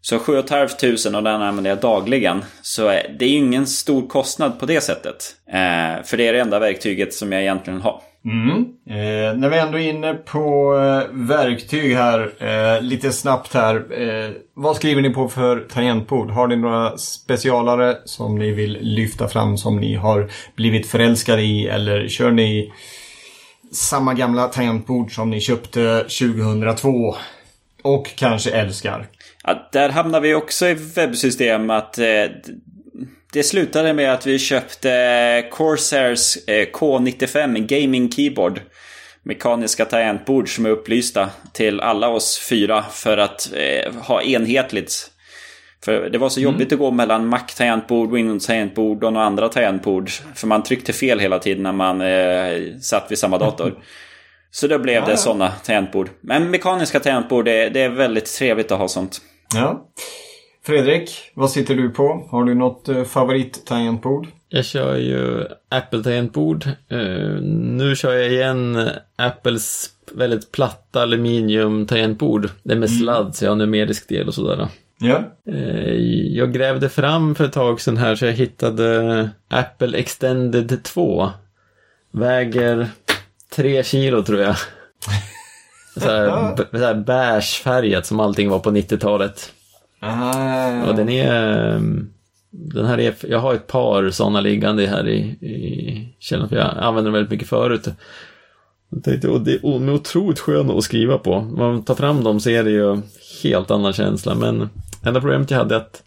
[0.02, 2.44] Så 7 500 och den använder jag dagligen.
[2.62, 5.36] Så eh, det är ju ingen stor kostnad på det sättet.
[5.48, 8.02] Eh, för det är det enda verktyget som jag egentligen har.
[8.26, 8.66] Mm.
[8.90, 13.76] Eh, när vi ändå är inne på eh, verktyg här, eh, lite snabbt här.
[13.76, 16.32] Eh, vad skriver ni på för tangentbord?
[16.32, 21.68] Har ni några specialare som ni vill lyfta fram som ni har blivit förälskade i?
[21.68, 22.74] Eller kör ni
[23.72, 27.16] samma gamla tangentbord som ni köpte 2002?
[27.82, 29.08] Och kanske älskar?
[29.44, 32.26] Ja, där hamnar vi också i webbsystem att eh,
[33.34, 38.62] det slutade med att vi köpte Corsairs eh, K95 Gaming Keyboard.
[39.24, 45.12] Mekaniska tangentbord som är upplysta till alla oss fyra för att eh, ha enhetligt.
[45.86, 46.52] För det var så mm.
[46.52, 50.10] jobbigt att gå mellan Mac-tangentbord, Windows-tangentbord och några andra tangentbord.
[50.36, 53.84] För man tryckte fel hela tiden när man eh, satt vid samma dator.
[54.52, 55.18] Så då blev ja, det ja.
[55.18, 56.10] sådana tangentbord.
[56.22, 59.22] Men mekaniska tangentbord, det, det är väldigt trevligt att ha sånt.
[59.56, 59.88] Ja.
[60.64, 62.28] Fredrik, vad sitter du på?
[62.30, 64.28] Har du något eh, favorit-tangentbord?
[64.50, 66.66] Jag kör ju Apple-tangentbord.
[66.92, 72.50] Uh, nu kör jag igen Apples väldigt platta aluminium-tangentbord.
[72.64, 73.00] Det är med mm.
[73.00, 74.68] sladd, så jag har numerisk del och sådär.
[75.00, 75.24] Ja.
[75.50, 75.96] Uh,
[76.36, 81.30] jag grävde fram för ett tag sedan här så jag hittade Apple Extended 2.
[82.12, 82.90] Väger
[83.56, 84.56] 3 kilo tror jag.
[86.02, 89.52] Såhär, såhär beigefärgat som allting var på 90-talet.
[90.00, 90.84] Ah.
[90.84, 91.76] Och den är...
[91.76, 92.10] Ehm,
[92.54, 96.78] den här är, jag har ett par sådana liggande här i, i källaren för jag
[96.78, 97.88] använder dem väldigt mycket förut.
[99.26, 101.34] Och det är otroligt skönt att skriva på.
[101.34, 103.02] Om man tar fram dem så är det ju
[103.44, 104.36] helt annan känsla.
[104.36, 104.70] Men
[105.04, 106.04] enda problemet jag hade är att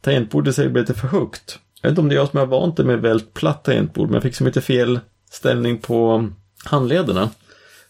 [0.00, 1.58] tangentbordet säger lite för högt.
[1.82, 4.14] Jag vet inte om det är jag som har vant med väldigt platt tangentbord, men
[4.14, 6.28] jag fick så mycket fel ställning på
[6.64, 7.30] handlederna.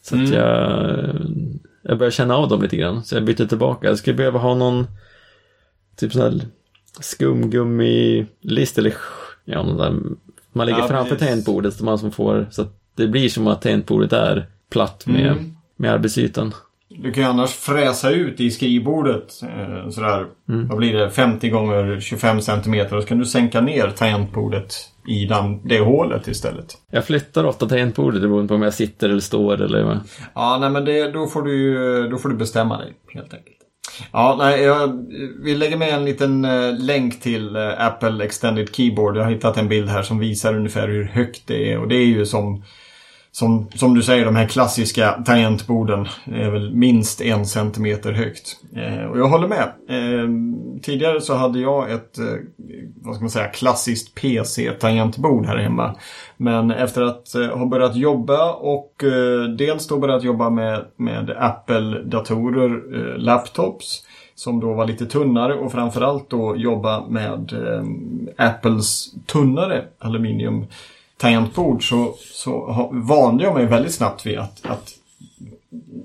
[0.08, 0.26] Så mm.
[0.26, 1.14] att jag,
[1.82, 3.04] jag började känna av dem lite grann.
[3.04, 3.86] Så jag bytte tillbaka.
[3.86, 4.86] Jag skulle behöva ha någon
[5.96, 6.40] typ sån här
[7.00, 8.94] skumgummi-list eller
[9.44, 9.94] ja, där,
[10.52, 13.62] man lägger ja, framför tangentbordet så man som får så att det blir som att
[13.62, 15.56] tangentbordet är platt med, mm.
[15.76, 16.54] med arbetsytan.
[17.02, 20.68] Du kan ju annars fräsa ut i skrivbordet eh, sådär, mm.
[20.68, 24.74] vad blir det, 50 gånger 25 cm och så kan du sänka ner tangentbordet
[25.08, 26.74] i den, det hålet istället.
[26.90, 30.00] Jag flyttar ofta tangentbordet beroende på om jag sitter eller står eller vad.
[30.34, 33.56] Ja, nej men det, då, får du, då får du bestämma dig helt enkelt.
[34.12, 35.06] Ja, nej, jag,
[35.44, 39.16] vi lägger med en liten uh, länk till uh, Apple Extended Keyboard.
[39.16, 41.96] Jag har hittat en bild här som visar ungefär hur högt det är och det
[41.96, 42.64] är ju som
[43.38, 48.56] som, som du säger, de här klassiska tangentborden är väl minst en centimeter högt.
[48.76, 49.62] Eh, och jag håller med.
[49.88, 50.28] Eh,
[50.82, 52.24] tidigare så hade jag ett, eh,
[52.96, 55.94] vad ska man säga, klassiskt PC-tangentbord här hemma.
[56.36, 61.30] Men efter att eh, ha börjat jobba och eh, dels då börjat jobba med, med
[61.30, 64.02] Apple-datorer, eh, laptops,
[64.34, 70.66] som då var lite tunnare och framförallt då jobba med eh, Apples tunnare aluminium
[71.18, 74.90] tangentbord så, så vande jag mig väldigt snabbt vid att, att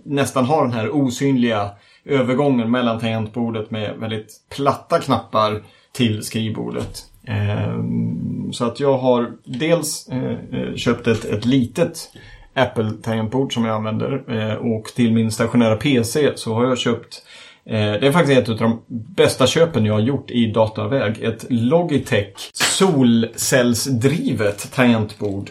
[0.03, 1.69] nästan ha den här osynliga
[2.05, 7.05] övergången mellan tangentbordet med väldigt platta knappar till skrivbordet.
[7.27, 12.09] Ehm, så att jag har dels eh, eh, köpt ett, ett litet
[12.53, 17.23] Apple-tangentbord som jag använder eh, och till min stationära PC så har jag köpt
[17.65, 18.81] Eh, det är faktiskt ett av de
[19.15, 21.23] bästa köpen jag har gjort i dataväg.
[21.23, 25.49] Ett Logitech solcellsdrivet tangentbord.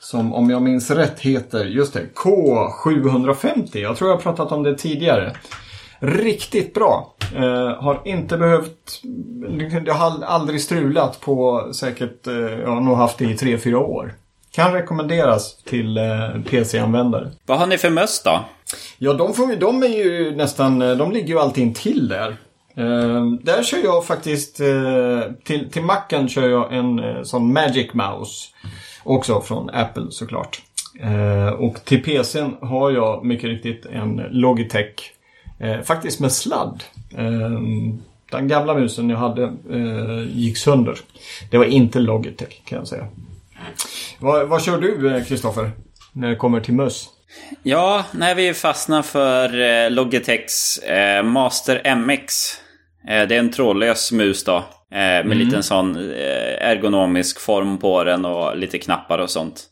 [0.00, 3.78] Som om jag minns rätt heter, just det, K750.
[3.78, 5.36] Jag tror jag har pratat om det tidigare.
[5.98, 7.14] Riktigt bra.
[7.36, 9.02] Eh, har inte behövt...
[9.84, 14.14] Det har aldrig strulat på säkert, eh, jag har nog haft det i 3-4 år.
[14.54, 17.30] Kan rekommenderas till eh, PC-användare.
[17.46, 18.44] Vad har ni för möss då?
[18.98, 22.36] Ja, de, får, de är ju nästan, eh, de ligger ju alltid till där.
[22.78, 27.94] Uh, där kör jag faktiskt, uh, till, till Macen kör jag en uh, sån Magic
[27.94, 28.48] Mouse.
[29.04, 30.62] Också från Apple såklart.
[31.58, 35.12] och till PCn har jag mycket riktigt en Logitech.
[35.84, 36.82] faktiskt med sladd.
[38.30, 39.52] den gamla musen jag hade
[40.32, 40.98] gick sönder.
[41.50, 43.06] Det var inte Logitech kan jag säga.
[44.18, 45.70] Vad, vad kör du Kristoffer?
[46.12, 47.08] När det kommer till möss?
[47.62, 52.34] Ja, när vi fastnar för eh, Logitechs eh, Master MX.
[53.08, 54.56] Eh, det är en trådlös mus då.
[54.56, 55.38] Eh, med mm.
[55.38, 59.62] liten sån eh, ergonomisk form på den och lite knappar och sånt.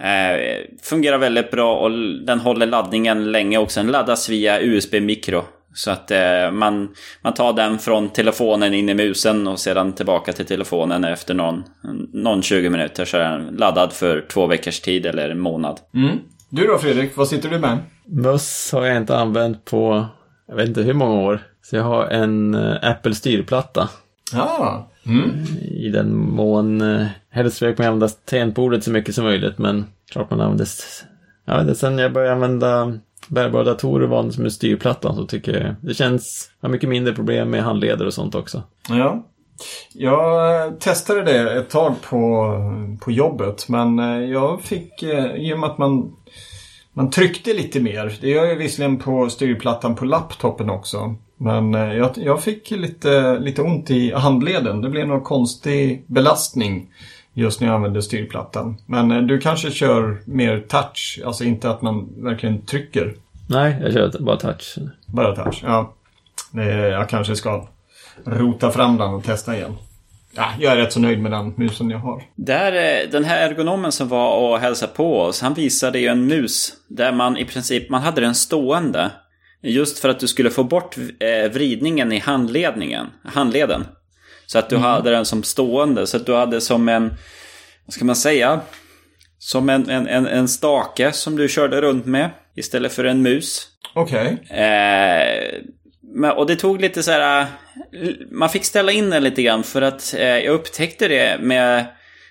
[0.00, 1.90] Eh, fungerar väldigt bra och
[2.26, 3.80] den håller laddningen länge också.
[3.80, 5.44] Den laddas via USB-mikro.
[5.74, 6.88] Så att eh, man,
[7.22, 11.64] man tar den från telefonen in i musen och sedan tillbaka till telefonen efter någon,
[12.12, 15.80] någon 20 minuter så är den laddad för två veckors tid eller en månad.
[15.94, 16.18] Mm.
[16.50, 17.78] Du då Fredrik, vad sitter du med?
[18.04, 20.06] Möss har jag inte använt på,
[20.48, 21.40] jag vet inte hur många år.
[21.62, 23.88] Så jag har en uh, Apple styrplatta.
[24.32, 24.90] Ja.
[25.06, 25.30] Mm.
[25.60, 30.30] I den mån, uh, helst försöker man använda tangentbordet så mycket som möjligt men klart
[30.30, 30.68] man använder,
[31.46, 32.98] vet inte, sen jag började använda
[33.32, 35.12] bärbara datorer vanligt som styrplattan.
[35.12, 38.34] styrplatta så tycker jag det känns, jag har mycket mindre problem med handleder och sånt
[38.34, 38.62] också.
[38.88, 39.26] Ja.
[39.92, 42.54] Jag eh, testade det ett tag på,
[43.00, 46.16] på jobbet men eh, jag fick, eh, i och med att man
[46.94, 48.18] man tryckte lite mer.
[48.20, 51.14] Det gör jag visserligen på styrplattan på laptopen också.
[51.36, 54.80] Men jag, jag fick lite, lite ont i handleden.
[54.80, 56.88] Det blev någon konstig belastning
[57.34, 58.76] just när jag använde styrplattan.
[58.86, 63.14] Men eh, du kanske kör mer touch, alltså inte att man verkligen trycker?
[63.48, 64.78] Nej, jag kör bara touch.
[65.06, 65.94] Bara touch, ja.
[66.90, 67.68] Jag kanske ska
[68.24, 69.76] rota fram den och testa igen.
[70.34, 72.22] Ja, jag är rätt så nöjd med den musen jag har.
[72.34, 72.72] Där,
[73.12, 77.12] den här ergonomen som var och hälsade på oss, han visade ju en mus där
[77.12, 79.10] man i princip, man hade den stående.
[79.62, 83.84] Just för att du skulle få bort eh, vridningen i handledningen, handleden.
[84.46, 84.88] Så att du mm.
[84.88, 87.14] hade den som stående, så att du hade som en,
[87.86, 88.60] vad ska man säga?
[89.38, 93.68] Som en, en, en, en stake som du körde runt med istället för en mus.
[93.94, 94.38] Okej.
[94.44, 94.58] Okay.
[96.24, 97.46] Eh, och det tog lite så här...
[98.30, 101.86] Man fick ställa in den lite grann för att eh, jag upptäckte det med,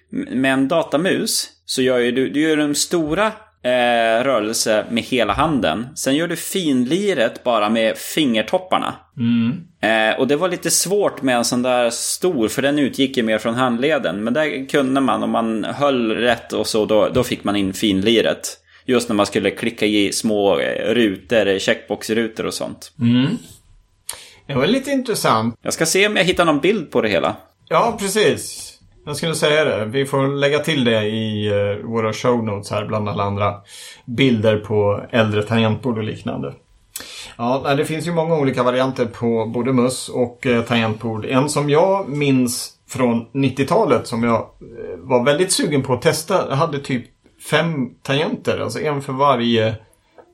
[0.09, 1.49] med en datamus.
[1.65, 3.31] Så gör ju du, du gör en stora
[3.63, 5.87] eh, rörelse med hela handen.
[5.95, 8.93] Sen gör du finliret bara med fingertopparna.
[9.17, 9.63] Mm.
[9.81, 13.23] Eh, och det var lite svårt med en sån där stor, för den utgick ju
[13.23, 14.23] mer från handleden.
[14.23, 17.73] Men där kunde man, om man höll rätt och så, då, då fick man in
[17.73, 18.57] finliret.
[18.85, 22.91] Just när man skulle klicka i små eh, rutor, checkboxrutor och sånt.
[22.99, 23.37] Mm.
[24.47, 25.55] Det var lite intressant.
[25.61, 27.35] Jag ska se om jag hittar någon bild på det hela.
[27.69, 28.70] Ja, precis.
[29.05, 29.85] Jag skulle säga det.
[29.85, 33.55] Vi får lägga till det i eh, våra show notes här bland alla andra
[34.05, 36.53] bilder på äldre tangentbord och liknande.
[37.37, 41.25] Ja, det finns ju många olika varianter på både möss och eh, tangentbord.
[41.25, 46.55] En som jag minns från 90-talet som jag eh, var väldigt sugen på att testa
[46.55, 47.05] hade typ
[47.49, 49.67] fem tangenter, alltså en för varje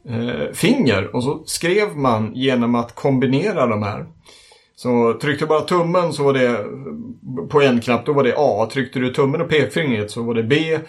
[0.10, 4.06] eh, finger och så skrev man genom att kombinera de här.
[4.80, 6.66] Så tryckte du bara tummen så var det
[7.50, 8.70] på en knapp, då var det A.
[8.74, 10.80] Tryckte du tummen och pekfingret så var det B.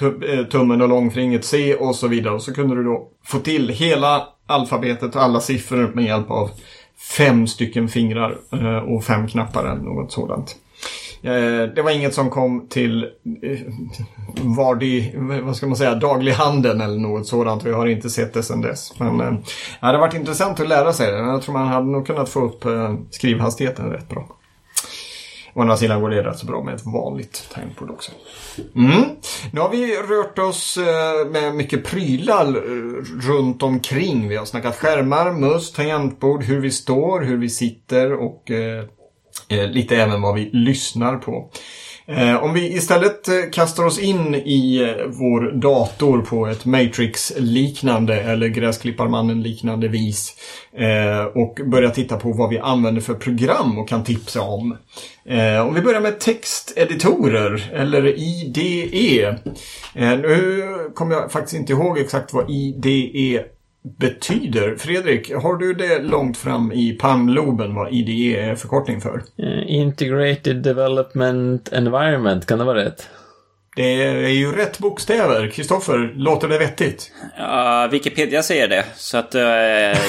[0.00, 2.34] Eh, tummen och långfingret C och så vidare.
[2.34, 6.50] Och så kunde du då få till hela alfabetet och alla siffror med hjälp av
[7.16, 10.56] fem stycken fingrar eh, och fem knappar eller något sådant.
[11.22, 13.04] Eh, det var inget som kom till
[13.42, 13.58] eh,
[14.56, 17.64] vardig, vad ska man säga, daglig eller något sådant.
[17.64, 18.98] Vi har inte sett det sedan dess.
[18.98, 19.32] Men eh,
[19.80, 21.18] det har varit intressant att lära sig det.
[21.18, 24.26] Jag tror man hade nog kunnat få upp eh, skrivhastigheten rätt bra.
[25.54, 28.12] Å andra sidan går det rätt så bra med ett vanligt tangentbord också.
[28.74, 29.02] Mm.
[29.52, 32.46] Nu har vi rört oss eh, med mycket prylar
[33.20, 34.28] runt omkring.
[34.28, 38.50] Vi har snackat skärmar, mus, tangentbord, hur vi står, hur vi sitter och
[39.52, 41.50] Eh, lite även vad vi lyssnar på.
[42.06, 48.48] Eh, om vi istället eh, kastar oss in i vår dator på ett Matrix-liknande eller
[48.48, 50.36] Gräsklipparmannen-liknande vis
[51.34, 54.76] och börjar titta på vad vi använder för program och kan tipsa om.
[55.66, 59.36] Om vi börjar med texteditorer eller IDE.
[59.94, 63.44] Nu kommer jag faktiskt inte ihåg exakt vad IDE
[63.82, 64.76] betyder.
[64.76, 69.22] Fredrik, har du det långt fram i pannloben vad IDE är förkortning för?
[69.42, 73.08] Uh, Integrated Development Environment, kan det vara rätt?
[73.76, 75.48] Det är ju rätt bokstäver.
[75.48, 77.12] Kristoffer, låter det vettigt?
[77.38, 79.40] Ja, Wikipedia säger det, så att uh,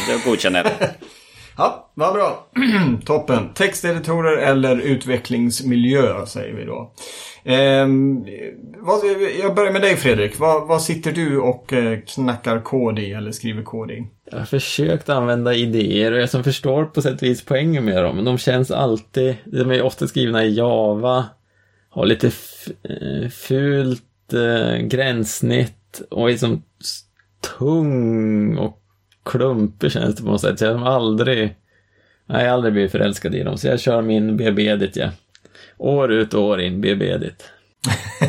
[0.08, 0.90] då godkänner jag det.
[1.58, 2.48] ja, vad bra.
[3.06, 3.54] Toppen.
[3.54, 6.94] Texteditorer eller utvecklingsmiljö säger vi då.
[7.44, 7.88] Eh,
[8.78, 9.00] vad,
[9.42, 10.40] jag börjar med dig Fredrik.
[10.40, 14.08] Vad, vad sitter du och eh, knackar kod i eller skriver kod i?
[14.32, 18.04] Jag har försökt använda idéer och jag som förstår på sätt och vis poängen med
[18.04, 18.16] dem.
[18.16, 21.26] Men de känns alltid, de är ofta skrivna i Java,
[21.90, 22.28] har lite
[22.84, 26.64] eh, fult eh, gränssnitt och är som
[27.58, 28.83] tung och
[29.26, 30.62] klumpig känns det på något sätt.
[30.62, 31.56] Jag har aldrig,
[32.26, 33.58] nej, jag har aldrig blivit förälskad i dem.
[33.58, 35.10] Så jag kör min BB-dit ja.
[35.78, 37.50] År ut och år in, BB dit.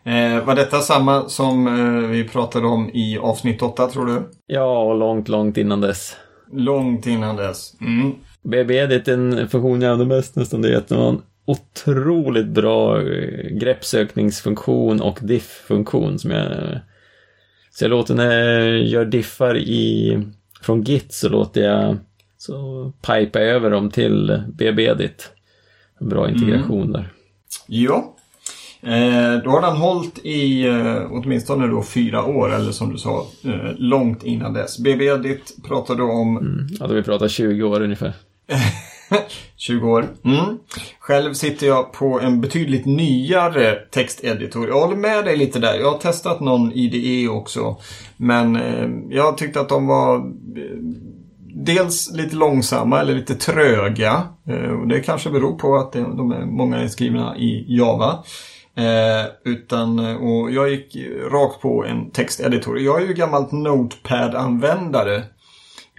[0.04, 4.30] eh, var detta samma som eh, vi pratade om i avsnitt 8 tror du?
[4.46, 6.16] Ja, och långt, långt innan dess.
[6.52, 7.80] Långt innan dess.
[7.80, 8.14] Mm.
[8.42, 13.50] BB dit en funktion jag använder mest nästan det är att en otroligt bra eh,
[13.50, 16.78] greppsökningsfunktion och diff-funktion som jag
[17.78, 20.18] så jag låter när jag gör diffar i,
[20.62, 21.96] från Git så låter jag
[22.38, 25.30] så pipa över dem till BB dit
[26.00, 26.92] bra integration mm.
[26.92, 27.12] där.
[27.66, 28.16] Ja.
[28.82, 33.26] Eh, då har den hållit i eh, åtminstone då fyra år eller som du sa
[33.44, 34.78] eh, långt innan dess.
[34.78, 36.36] BB Edit pratade om...
[36.36, 36.66] Mm.
[36.80, 38.12] Ja, då vi pratar 20 år ungefär.
[39.56, 40.08] 20 år.
[40.24, 40.58] Mm.
[40.98, 44.68] Själv sitter jag på en betydligt nyare texteditor.
[44.68, 45.74] Jag håller med dig lite där.
[45.74, 47.76] Jag har testat någon IDE också.
[48.16, 50.22] Men eh, jag tyckte att de var eh,
[51.64, 54.22] dels lite långsamma eller lite tröga.
[54.48, 58.18] Eh, och det kanske beror på att de är, många är skrivna i Java.
[58.74, 60.96] Eh, utan, eh, och jag gick
[61.30, 62.80] rakt på en texteditor.
[62.80, 65.22] Jag är ju gammalt Notepad-användare.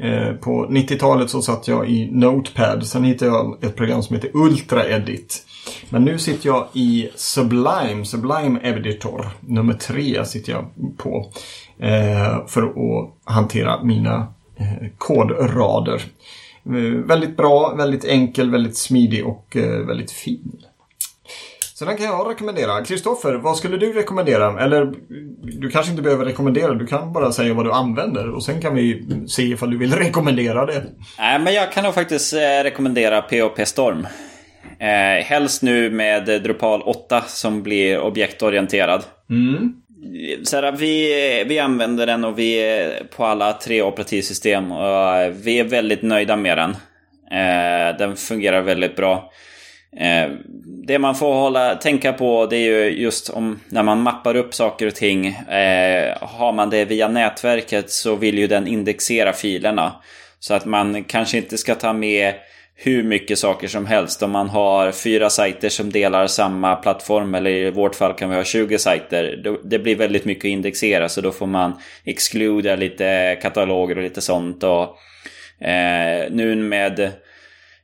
[0.02, 2.88] Eh, på 90-talet så satt jag i Notepad.
[2.88, 5.46] Sen hittade jag ett program som heter Ultra Edit.
[5.90, 9.30] Men nu sitter jag i Sublime, Sublime Editor.
[9.40, 10.66] Nummer tre sitter jag
[10.98, 11.32] på.
[11.80, 14.28] Eh, för att hantera mina
[14.60, 16.02] Eh, kodrader.
[16.66, 20.52] Eh, väldigt bra, väldigt enkel, väldigt smidig och eh, väldigt fin.
[21.80, 22.84] Så den kan jag rekommendera.
[22.84, 24.64] Kristoffer, vad skulle du rekommendera?
[24.64, 24.94] Eller
[25.60, 28.76] du kanske inte behöver rekommendera, du kan bara säga vad du använder och sen kan
[28.76, 30.84] vi se ifall du vill rekommendera det.
[31.18, 34.08] Nej, men jag kan nog faktiskt rekommendera POP Storm.
[34.80, 39.04] Eh, helst nu med Drupal 8 som blir objektorienterad.
[39.30, 39.74] Mm
[40.44, 45.60] så här, vi, vi använder den och vi är på alla tre operativsystem och vi
[45.60, 46.70] är väldigt nöjda med den.
[47.32, 49.32] Eh, den fungerar väldigt bra.
[49.98, 50.30] Eh,
[50.88, 54.54] det man får hålla, tänka på det är ju just om när man mappar upp
[54.54, 55.28] saker och ting.
[55.28, 59.92] Eh, har man det via nätverket så vill ju den indexera filerna.
[60.40, 62.34] Så att man kanske inte ska ta med
[62.76, 64.24] hur mycket saker som helst.
[64.24, 68.36] Om man har fyra sajter som delar samma plattform eller i vårt fall kan vi
[68.36, 69.58] ha 20 sajter.
[69.64, 71.74] Det blir väldigt mycket att indexera så då får man
[72.04, 74.64] excluda lite kataloger och lite sånt.
[74.64, 74.98] Och,
[75.68, 77.10] eh, nu med eh,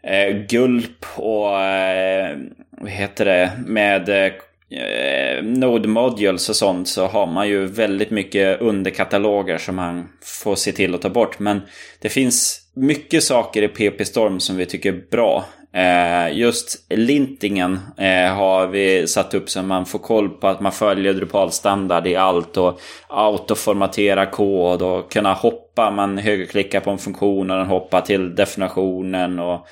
[0.06, 2.38] Eh, gulp och eh,
[2.72, 4.34] vad heter det med eh,
[4.76, 10.56] eh, Node Modules och sånt så har man ju väldigt mycket underkataloger som man får
[10.56, 11.40] se till att ta bort.
[11.40, 11.62] Men
[12.02, 15.46] det finns mycket saker i PP Storm som vi tycker är bra.
[15.76, 20.72] Eh, just lintingen eh, har vi satt upp så man får koll på att man
[20.72, 25.92] följer Drupal-standard i allt och autoformatera kod och kunna hoppa.
[25.92, 29.68] Man högerklickar på en funktion och den hoppar till definitionen och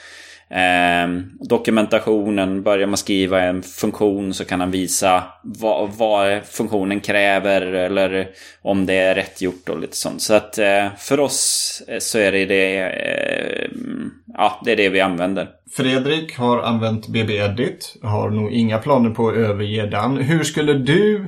[0.53, 1.07] Eh,
[1.39, 8.27] dokumentationen, börjar man skriva en funktion så kan han visa vad, vad, funktionen kräver eller
[8.61, 10.21] om det är rätt gjort och lite sånt.
[10.21, 13.69] Så att eh, för oss så är det, det eh,
[14.33, 15.49] ja, det är det vi använder.
[15.77, 17.95] Fredrik har använt BB Edit.
[18.01, 20.17] Har nog inga planer på att överge den.
[20.17, 21.25] Hur skulle du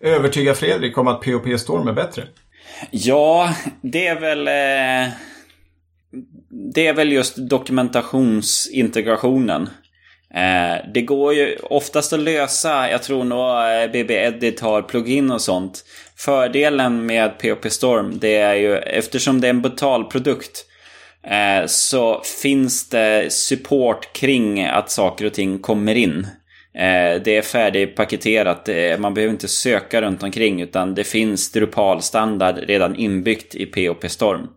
[0.00, 2.22] övertyga Fredrik om att POP Storm är bättre?
[2.90, 4.48] Ja, det är väl...
[6.54, 9.68] Det är väl just dokumentationsintegrationen.
[10.34, 12.90] Eh, det går ju oftast att lösa.
[12.90, 15.84] Jag tror nog eh, BB Edit har plugin och sånt.
[16.16, 20.66] Fördelen med POP Storm det är ju eftersom det är en betalprodukt
[21.26, 26.26] eh, så finns det support kring att saker och ting kommer in.
[26.74, 28.68] Eh, det är färdigpaketerat.
[28.98, 34.48] Man behöver inte söka runt omkring utan det finns Drupal-standard redan inbyggt i POP Storm.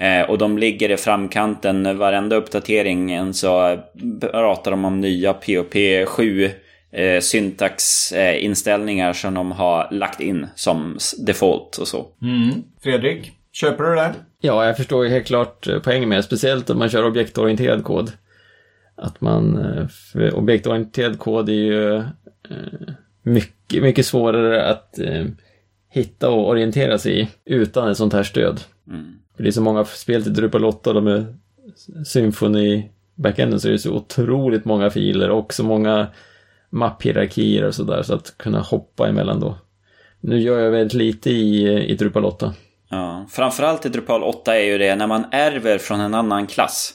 [0.00, 1.98] Eh, och de ligger i framkanten.
[1.98, 3.78] Varenda uppdatering så
[4.20, 5.74] pratar de om nya POP
[6.06, 6.50] 7
[6.92, 12.06] eh, syntaxinställningar som de har lagt in som default och så.
[12.22, 12.50] Mm.
[12.82, 14.14] Fredrik, köper du det?
[14.40, 16.22] Ja, jag förstår ju helt klart eh, poängen med det.
[16.22, 18.12] Speciellt om man kör objektorienterad kod.
[18.96, 19.58] Att man,
[20.32, 22.02] objektorienterad kod är ju
[23.22, 24.98] mycket, mycket svårare att
[25.90, 28.60] hitta och orientera sig i utan ett sånt här stöd.
[28.88, 29.20] Mm.
[29.40, 31.26] För det är så många spel till Drupal 8 de är
[32.04, 36.06] symfoni backenden så det är så otroligt många filer och så många
[36.70, 39.58] mapphierarkier och sådär så att kunna hoppa emellan då.
[40.20, 42.54] Nu gör jag väldigt lite i, i Drupal 8.
[42.90, 46.94] Ja, framförallt i Drupal 8 är ju det när man ärver från en annan klass.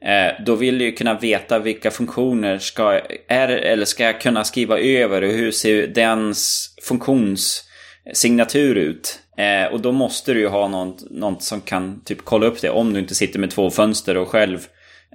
[0.00, 4.44] Eh, då vill du ju kunna veta vilka funktioner ska, är, eller ska jag kunna
[4.44, 9.20] skriva över och hur ser dens funktionssignatur ut.
[9.36, 12.70] Eh, och då måste du ju ha något, något som kan typ kolla upp det.
[12.70, 14.58] Om du inte sitter med två fönster och själv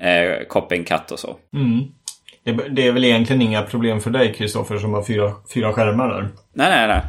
[0.01, 1.35] eh, koppla en katt och så.
[1.55, 1.83] Mm.
[2.43, 6.07] Det, det, är väl egentligen inga problem för dig Kristoffer som har fyra, fyra skärmar
[6.07, 6.29] där?
[6.53, 7.01] Nej, nej, nej.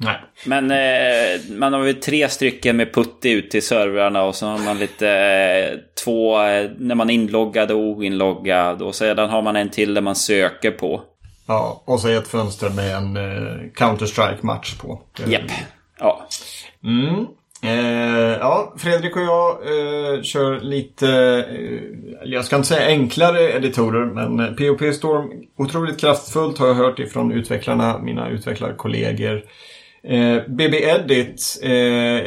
[0.00, 0.16] Nej.
[0.46, 4.58] Men eh, man har väl tre stycken med putti ut till servrarna och så har
[4.58, 8.82] man lite eh, två eh, när man är inloggad och oinloggad.
[8.82, 11.02] Och sedan har man en till där man söker på.
[11.46, 15.02] Ja, och så ett fönster med en eh, Counter-Strike-match på.
[15.18, 15.28] Japp.
[15.28, 15.50] Yep.
[15.98, 16.26] Ja.
[16.84, 17.26] Mm.
[17.62, 21.08] Eh, ja, Fredrik och jag eh, kör lite,
[21.50, 26.98] eh, jag ska inte säga enklare editorer, men POP Storm otroligt kraftfullt har jag hört
[26.98, 29.42] ifrån utvecklarna, mina utvecklarkollegor.
[30.02, 31.70] Eh, BB Edit, eh,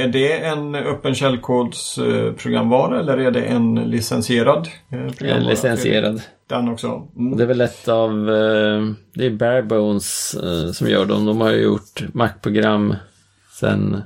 [0.04, 5.42] är det en öppen källkodsprogramvara eller är det en licensierad eh, programvara?
[5.42, 6.22] En licensierad.
[6.48, 7.08] Den också.
[7.18, 7.38] Mm.
[7.38, 8.82] Det är väl ett av, eh,
[9.14, 11.26] det är Barebones eh, som gör dem.
[11.26, 12.96] De har ju gjort Mac-program
[13.62, 14.02] sen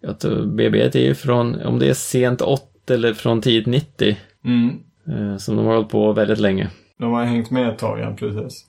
[0.00, 4.16] jag tror BB är ju från, om det är sent 80 eller från tidigt 90.
[4.44, 4.78] Mm.
[5.08, 6.70] Eh, som de har hållit på väldigt länge.
[6.98, 8.64] De har hängt med ett tag, ja precis.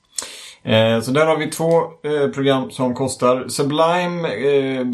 [0.63, 3.47] Eh, så där har vi två eh, program som kostar.
[3.47, 4.86] Sublime eh,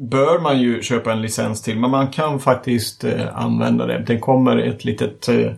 [0.00, 4.04] bör man ju köpa en licens till, men man kan faktiskt eh, använda det.
[4.06, 5.52] Det kommer ett litet eh,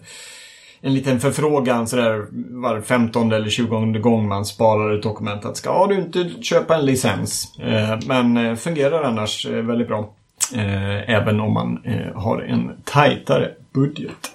[0.82, 5.86] en liten förfrågan sådär var 15 eller 20 gång man sparar ett dokument att ska
[5.86, 7.58] du inte köpa en licens.
[7.58, 10.14] Eh, men eh, fungerar annars eh, väldigt bra.
[10.54, 14.30] Eh, även om man eh, har en tajtare budget.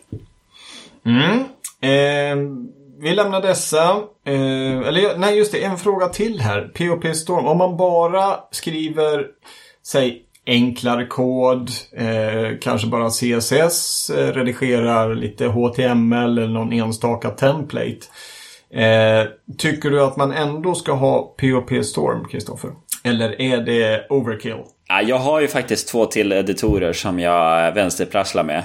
[1.06, 1.40] Mm.
[1.82, 2.50] Eh,
[3.00, 4.02] vi lämnar dessa.
[4.26, 6.62] eller nej just det, en fråga till här.
[6.62, 7.46] POP Storm.
[7.46, 9.28] Om man bara skriver
[9.84, 18.00] säg enklare kod, eh, kanske bara CSS, eh, redigerar lite HTML eller någon enstaka template.
[18.74, 19.28] Eh,
[19.58, 22.72] tycker du att man ändå ska ha POP Storm, Kristoffer?
[23.04, 24.58] Eller är det overkill?
[24.88, 28.64] Ja, jag har ju faktiskt två till editorer som jag vänsterprasslar med.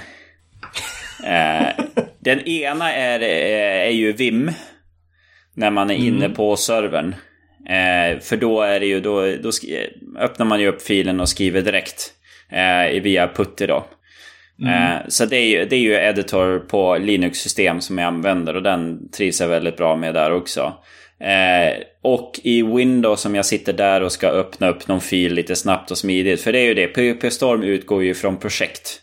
[1.25, 1.85] eh,
[2.19, 4.53] den ena är, eh, är ju Vim.
[5.55, 6.35] När man är inne mm.
[6.35, 7.15] på servern.
[7.69, 9.51] Eh, för då är det ju, då, då
[10.19, 12.13] öppnar man ju upp filen och skriver direkt.
[12.51, 13.87] Eh, via Putti då.
[14.63, 14.93] Mm.
[14.93, 18.63] Eh, så det är, ju, det är ju editor på Linux-system som jag använder och
[18.63, 20.73] den trivs jag väldigt bra med där också.
[21.21, 25.57] Eh, och i Windows som jag sitter där och ska öppna upp någon fil lite
[25.57, 26.41] snabbt och smidigt.
[26.41, 29.03] För det är ju det, PUP Storm utgår ju från projekt.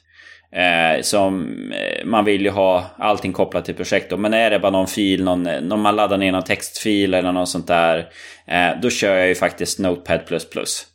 [0.52, 4.18] Eh, som eh, man vill ju ha allting kopplat till projekt då.
[4.18, 7.50] Men är det bara någon fil, någon, någon man laddar ner någon textfil eller något
[7.50, 8.08] sånt där.
[8.46, 10.20] Eh, då kör jag ju faktiskt Notepad++.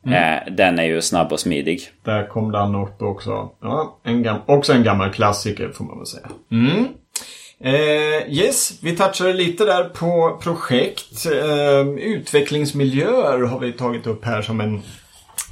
[0.06, 0.36] Mm.
[0.36, 1.80] Eh, den är ju snabb och smidig.
[2.04, 3.50] Där kom den upp också.
[3.62, 6.28] Ja, en också en gammal klassiker får man väl säga.
[6.50, 6.88] Mm.
[7.64, 11.26] Eh, yes, vi touchade lite där på projekt.
[11.26, 14.82] Eh, utvecklingsmiljöer har vi tagit upp här som en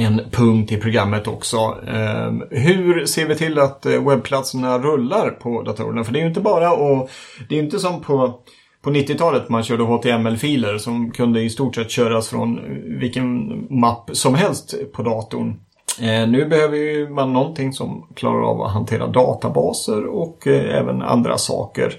[0.01, 1.57] en punkt i programmet också.
[1.89, 6.05] Ehm, hur ser vi till att eh, webbplatserna rullar på datorerna?
[6.05, 7.11] För det är ju inte bara och
[7.49, 8.35] Det är inte som på,
[8.83, 12.61] på 90-talet man körde HTML-filer som kunde i stort sett köras från
[13.01, 15.61] vilken mapp som helst på datorn.
[16.01, 21.03] Ehm, nu behöver ju man någonting som klarar av att hantera databaser och eh, även
[21.03, 21.95] andra saker.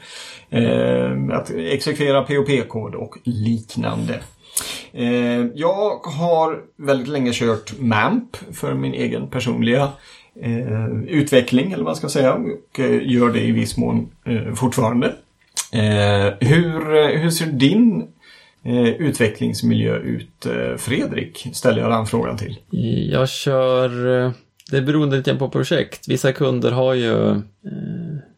[0.49, 4.19] Ehm, att exekvera POP-kod och liknande.
[4.93, 9.89] Eh, jag har väldigt länge kört MAMP för min egen personliga
[10.41, 14.53] eh, utveckling eller vad man ska säga och eh, gör det i viss mån eh,
[14.53, 15.15] fortfarande.
[15.73, 18.07] Eh, hur, eh, hur ser din
[18.99, 20.47] utvecklingsmiljö ut
[20.77, 21.47] Fredrik?
[21.53, 22.57] Ställer jag den frågan till.
[23.11, 23.89] Jag kör,
[24.71, 26.07] det beror lite på projekt.
[26.07, 27.41] Vissa kunder har ju,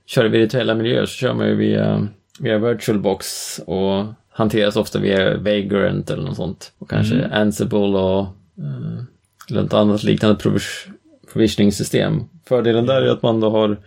[0.05, 2.07] kör virtuella miljöer så kör man ju via,
[2.39, 6.71] via VirtualBox och hanteras ofta via Vagrant eller något sånt.
[6.77, 7.33] Och kanske mm.
[7.33, 8.19] Ansible och
[8.57, 9.03] eh,
[9.49, 10.87] eller något annat liknande provis
[11.33, 12.23] provisioningssystem.
[12.45, 13.77] Fördelen där är att man då har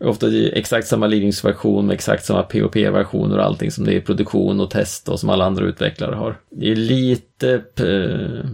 [0.00, 4.60] ofta exakt samma Linux-version med exakt samma POP-versioner och allting som det är i produktion
[4.60, 6.40] och test och som alla andra utvecklare har.
[6.50, 7.62] Det är lite...
[7.76, 8.50] Eh,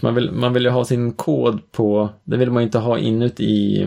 [0.00, 2.08] man vill, man vill ju ha sin kod på...
[2.24, 3.86] Det vill man inte ha inuti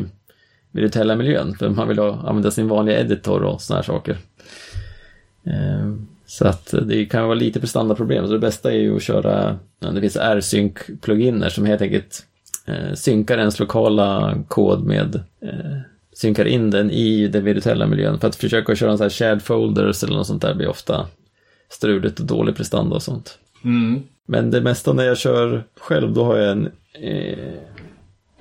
[0.72, 4.18] virtuella miljön för man vill ha, använda sin vanliga editor och sådana här saker.
[6.30, 8.26] Så att det kan vara lite prestandaproblem.
[8.28, 12.24] Så det bästa är ju att köra, det finns R-sync-pluginer som helt enkelt
[12.66, 15.78] eh, synkar ens lokala kod med, eh,
[16.14, 18.20] synkar in den i den virtuella miljön.
[18.20, 21.08] För att försöka köra en sån här shared folders eller något sånt där blir ofta
[21.70, 23.38] struligt och dålig prestanda och sånt.
[23.64, 24.04] Mm.
[24.26, 27.54] Men det mesta när jag kör själv, då har jag en eh,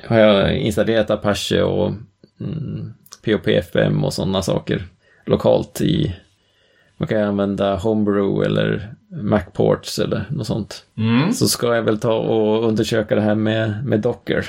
[0.05, 1.93] har jag installerat Apache och
[2.41, 4.87] mm, POPFM och sådana saker
[5.27, 6.17] lokalt i
[6.99, 10.85] man kan använda Homebrew eller Macports eller något sånt.
[10.97, 11.33] Mm.
[11.33, 14.47] Så ska jag väl ta och undersöka det här med, med Docker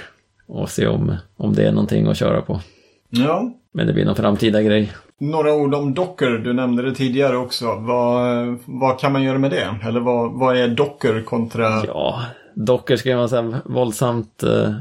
[0.47, 2.61] och se om, om det är någonting att köra på.
[3.09, 3.51] Ja.
[3.73, 4.91] Men det blir någon framtida grej.
[5.19, 7.65] Några ord om Docker, du nämnde det tidigare också.
[7.65, 9.75] Vad, vad kan man göra med det?
[9.87, 11.85] Eller vad, vad är Docker kontra...
[11.87, 12.21] Ja,
[12.65, 14.73] Docker ska vara så våldsamt eh,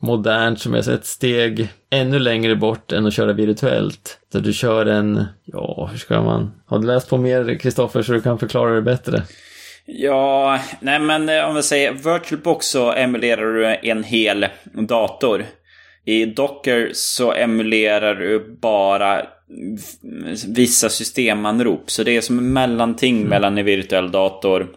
[0.00, 4.18] modernt som är ett steg ännu längre bort än att köra virtuellt.
[4.32, 6.52] Så du kör en, ja, hur ska man?
[6.66, 9.22] Har du läst på mer Kristoffer så du kan förklara det bättre?
[9.86, 15.44] Ja, nej men eh, om vi säger VirtualBox så emulerar du en hel dator.
[16.04, 19.26] I Docker så emulerar du bara
[20.46, 21.90] vissa systemanrop.
[21.90, 23.28] Så det är som en mellanting mm.
[23.28, 24.68] mellan en virtuell dator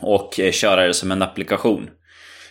[0.00, 1.90] och eh, köra det som en applikation.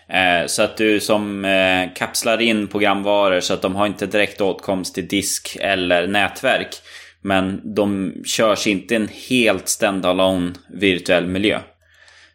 [0.10, 4.42] Eh, så att du som eh, kapslar in programvaror så att de har inte direkt
[4.42, 6.76] åtkomst till disk eller nätverk.
[7.22, 11.60] Men de körs inte i en helt standalone virtuell miljö.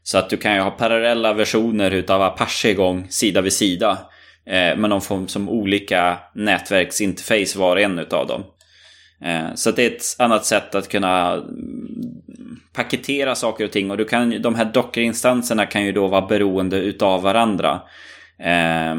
[0.03, 3.99] Så att du kan ju ha parallella versioner utav Apache igång sida vid sida.
[4.77, 8.45] Men de får som olika nätverksinterface var och en utav dem.
[9.55, 11.43] Så det är ett annat sätt att kunna
[12.73, 13.91] paketera saker och ting.
[13.91, 17.81] Och du kan, de här dockerinstanserna kan ju då vara beroende utav varandra.
[18.39, 18.95] Eh,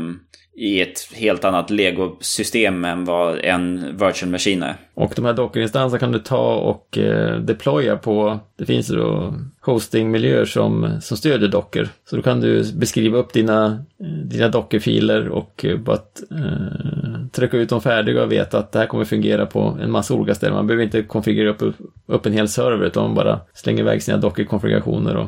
[0.56, 4.76] i ett helt annat Lego-system än vad en virtual machine är.
[4.94, 9.34] Och de här dockerinstanserna kan du ta och eh, deploya på, det finns ju då
[9.62, 11.90] hostingmiljöer som, som stödjer docker.
[12.10, 13.66] Så då kan du beskriva upp dina,
[14.00, 15.98] eh, dina dockerfiler och eh, bara
[16.32, 20.14] eh, trycka ut dem färdiga och veta att det här kommer fungera på en massa
[20.14, 20.56] olika ställen.
[20.56, 21.76] Man behöver inte konfigurera upp,
[22.06, 25.28] upp en hel server utan man bara slänger iväg sina dockerkonfigurationer och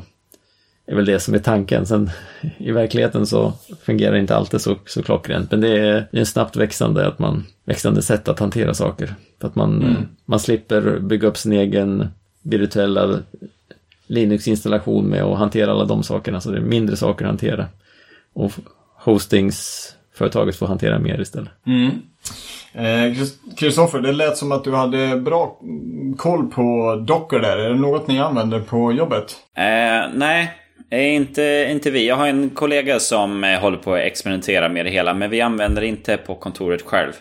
[0.88, 1.86] är väl det som är tanken.
[1.86, 2.10] Sen
[2.58, 5.52] i verkligheten så fungerar det inte alltid så, så klockrent.
[5.52, 9.16] Men det är en snabbt växande, att man, växande sätt att hantera saker.
[9.42, 9.96] För att man, mm.
[10.26, 12.08] man slipper bygga upp sin egen
[12.42, 13.20] virtuella
[14.08, 16.42] Linux-installation med att hantera alla de sakerna.
[16.42, 17.66] Så det är mindre saker att hantera.
[18.34, 18.52] Och
[18.96, 21.50] hostingsföretaget får hantera mer istället.
[21.66, 21.92] Mm.
[23.58, 25.60] Kristoffer, eh, det lät som att du hade bra
[26.18, 27.58] koll på Docker där.
[27.58, 29.36] Är det något ni använder på jobbet?
[29.58, 32.08] Eh, nej, Eh, inte, inte vi.
[32.08, 35.14] Jag har en kollega som eh, håller på att experimentera med det hela.
[35.14, 37.14] Men vi använder det inte på kontoret själv.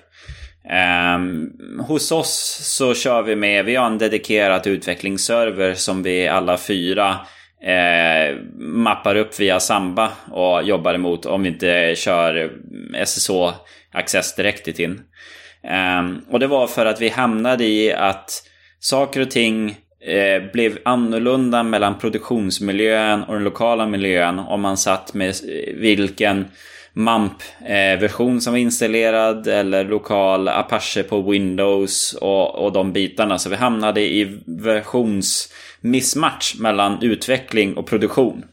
[1.17, 1.53] Um,
[1.89, 7.17] hos oss så kör vi med, vi har en dedikerad utvecklingsserver som vi alla fyra
[7.65, 12.51] eh, mappar upp via Samba och jobbar emot om vi inte kör
[13.05, 13.31] SSH
[13.93, 15.01] access direkt in.
[15.65, 18.43] Eh, och det var för att vi hamnade i att
[18.81, 19.77] saker och ting
[20.07, 25.35] eh, blev annorlunda mellan produktionsmiljön och den lokala miljön om man satt med
[25.75, 26.45] vilken
[26.97, 33.39] MAMP-version som var installerad eller lokal Apache på Windows och, och de bitarna.
[33.39, 38.45] Så vi hamnade i versionsmismatch mellan utveckling och produktion.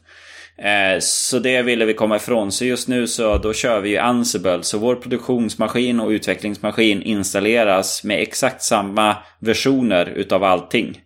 [0.58, 2.52] Eh, så det ville vi komma ifrån.
[2.52, 4.62] Så just nu så då kör vi ju Ansible.
[4.62, 11.00] Så vår produktionsmaskin och utvecklingsmaskin installeras med exakt samma versioner utav allting.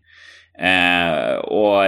[0.58, 1.82] Eh, och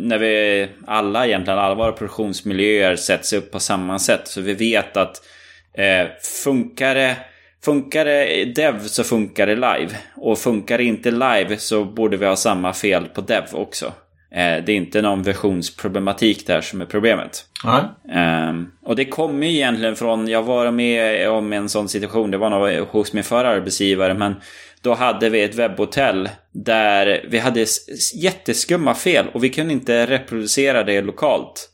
[0.00, 4.22] när vi alla egentligen, alla våra produktionsmiljöer sätts upp på samma sätt.
[4.24, 5.22] Så vi vet att
[5.74, 6.06] eh,
[6.42, 7.16] funkar det
[7.64, 9.88] Funkar det dev så funkar det live.
[10.16, 13.86] Och funkar det inte live så borde vi ha samma fel på dev också.
[14.32, 17.44] Eh, det är inte någon versionsproblematik där som är problemet.
[18.48, 22.38] Um, och det kommer ju egentligen från, jag var med om en sån situation, det
[22.38, 24.34] var nog hos min förra arbetsgivare, men
[24.82, 27.66] då hade vi ett webbhotell där vi hade
[28.14, 31.70] jätteskumma fel och vi kunde inte reproducera det lokalt.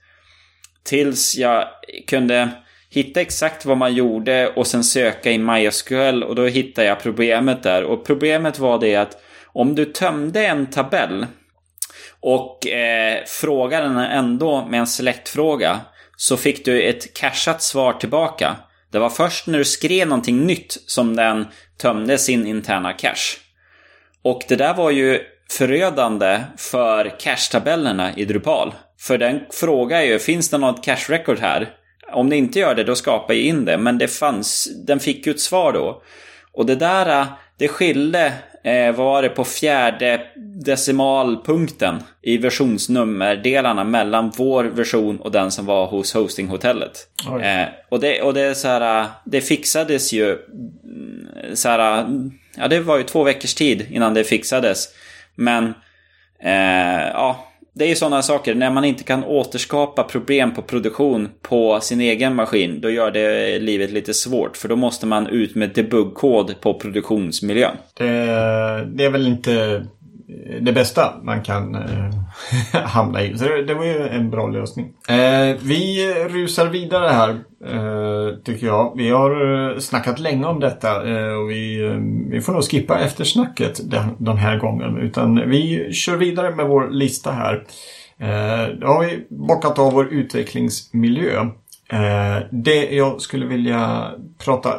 [0.85, 1.69] Tills jag
[2.07, 2.51] kunde
[2.91, 7.63] hitta exakt vad man gjorde och sen söka i MySQL och då hittade jag problemet
[7.63, 7.85] där.
[7.85, 11.27] Och problemet var det att om du tömde en tabell
[12.21, 15.81] och eh, frågade den ändå med en selektfråga
[16.17, 18.57] så fick du ett cashat svar tillbaka.
[18.93, 21.47] Det var först när du skrev någonting nytt som den
[21.79, 23.39] tömde sin interna cache.
[24.22, 25.20] Och det där var ju
[25.51, 28.74] förödande för cache-tabellerna i Drupal.
[28.99, 31.68] För den frågar ju, finns det något cache record här?
[32.12, 33.79] Om det inte gör det, då skapar jag in det.
[33.79, 36.03] Men det fanns, den fick ju ett svar då.
[36.53, 37.27] Och det där,
[37.59, 38.33] det skilde,
[38.67, 40.21] eh, var det på fjärde
[40.64, 47.09] decimalpunkten i versionsnummerdelarna mellan vår version och den som var hos hostinghotellet.
[47.43, 52.07] Eh, och det, och det så här, det fixades ju mm, så här,
[52.57, 54.89] ja det var ju två veckors tid innan det fixades.
[55.35, 55.75] Men,
[56.41, 57.49] eh, ja,
[57.79, 62.01] det är ju sådana saker, när man inte kan återskapa problem på produktion på sin
[62.01, 64.57] egen maskin, då gör det livet lite svårt.
[64.57, 67.77] För då måste man ut med debuggkod på produktionsmiljön.
[67.95, 68.05] Det,
[68.95, 69.87] det är väl inte
[70.29, 72.14] Eh, det bästa man kan eh,
[72.83, 73.39] hamna i.
[73.39, 74.93] Så det, det, var ju en bra lösning.
[75.09, 77.31] Eh, vi rusar vidare här,
[77.64, 78.93] eh, tycker jag.
[78.97, 81.97] Vi har eh, snackat länge om detta eh, och vi, eh,
[82.31, 84.99] vi får nog skippa eftersnacket den, den här gången.
[84.99, 87.64] Utan vi kör vidare med vår lista här.
[88.18, 91.47] Eh, då har vi bockat av vår utvecklingsmiljö.
[92.51, 94.11] det jag skulle vilja
[94.45, 94.74] prata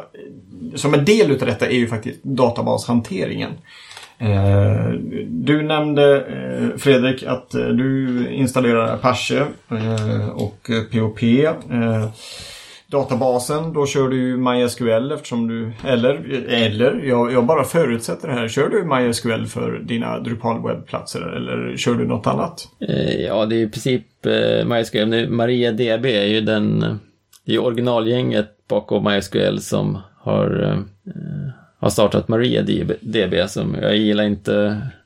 [0.74, 3.50] som en del utav detta är ju faktiskt databashanteringen.
[4.20, 4.90] Eh,
[5.28, 11.22] du nämnde eh, Fredrik att eh, du installerar Apache eh, och POP.
[11.22, 12.08] Eh,
[12.86, 15.72] databasen, då kör du MySQL eftersom du...
[15.86, 18.48] Eller, eller jag, jag bara förutsätter det här.
[18.48, 22.68] Kör du MySQL för dina Drupal webbplatser eller kör du något annat?
[22.88, 24.06] Eh, ja, det är i princip
[24.66, 25.30] MySQL.
[25.30, 26.98] MariaDB är ju den...
[27.46, 30.78] Det är originalgänget bakom MySQL som har
[31.80, 34.52] har startat MariaDB som jag gillar inte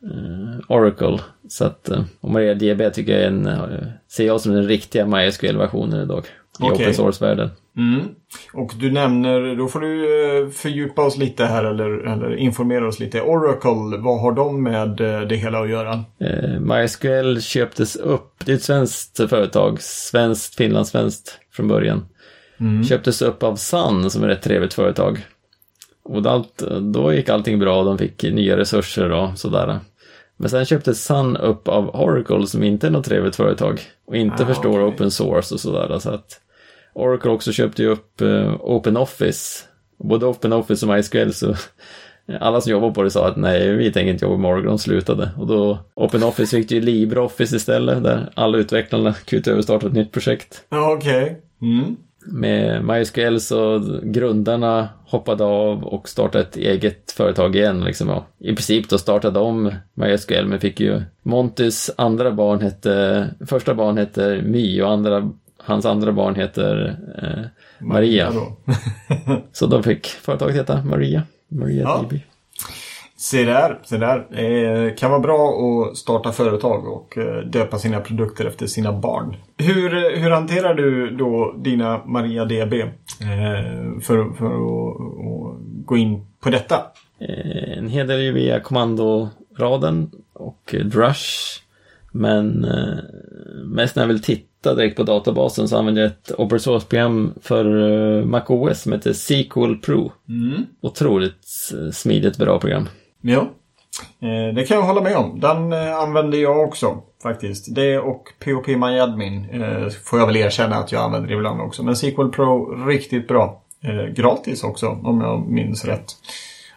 [0.05, 1.19] uh, Oracle.
[1.49, 3.65] Så att uh, och MariaDB tycker jag är en, uh,
[4.09, 6.25] ser jag som den riktiga MySQL-versionen idag
[6.61, 6.75] i okay.
[6.75, 7.51] open source-världen.
[7.77, 8.01] Mm.
[8.53, 13.23] Och du nämner, då får du fördjupa oss lite här eller, eller informera oss lite.
[13.23, 14.89] Oracle, vad har de med
[15.29, 16.05] det hela att göra?
[16.61, 22.05] MySQL köptes upp, det är ett svenskt företag, svenskt, finlandssvenskt från början.
[22.61, 22.85] Mm.
[22.85, 25.27] Köptes upp av Sun som är ett trevligt företag.
[26.05, 29.81] Och allt, då gick allting bra och de fick nya resurser och sådär.
[30.37, 34.43] Men sen köpte Sun upp av Oracle som inte är något trevligt företag och inte
[34.43, 34.95] ah, förstår okay.
[34.95, 35.99] open source och sådär.
[35.99, 36.41] Så att
[36.95, 39.65] Oracle också köpte ju upp uh, Open Office.
[39.99, 41.55] Både Open Office och MySQL så
[42.41, 44.79] alla som jobbar på det sa att nej, vi tänker inte jobba med Oracle, de
[44.79, 45.31] slutade.
[45.37, 50.13] Och då Open Office fick ju LibreOffice istället där alla utvecklarna kunde överstarta ett nytt
[50.13, 50.65] projekt.
[50.71, 51.23] Okej.
[51.23, 51.35] Okay.
[51.61, 51.97] Mm
[52.27, 57.85] med MySQL så grundarna hoppade av och startade ett eget företag igen.
[57.85, 58.27] Liksom, ja.
[58.39, 63.99] I princip då startade de MySQL men fick ju Montys andra barn hette, första barn
[63.99, 68.31] hette My och andra, hans andra barn heter eh, Maria.
[68.31, 72.05] Maria så de fick företaget heta Maria, Maria ja.
[72.09, 72.21] DB.
[73.23, 74.27] Se där, se där.
[74.31, 79.37] Det kan vara bra att starta företag och eh, döpa sina produkter efter sina barn.
[79.57, 82.89] Hur, hur hanterar du då dina MariaDB eh,
[84.03, 86.77] för, för att, att gå in på detta?
[87.19, 91.61] Eh, en hel del är via kommandoraden och Drush.
[92.13, 92.67] Men
[93.65, 97.65] mest när jag vill titta direkt på databasen så använder jag ett open source-program för
[98.25, 100.13] MacOS som heter SQL Pro.
[100.29, 100.67] Mm.
[100.81, 101.45] Otroligt
[101.93, 102.89] smidigt bra program.
[103.25, 103.41] Ja,
[104.21, 105.41] eh, det kan jag hålla med om.
[105.41, 107.75] Den eh, använder jag också faktiskt.
[107.75, 111.83] Det och POP My Admin eh, får jag väl erkänna att jag använder ibland också.
[111.83, 113.59] Men SQL Pro riktigt bra.
[114.15, 116.05] Gratis också om jag minns rätt.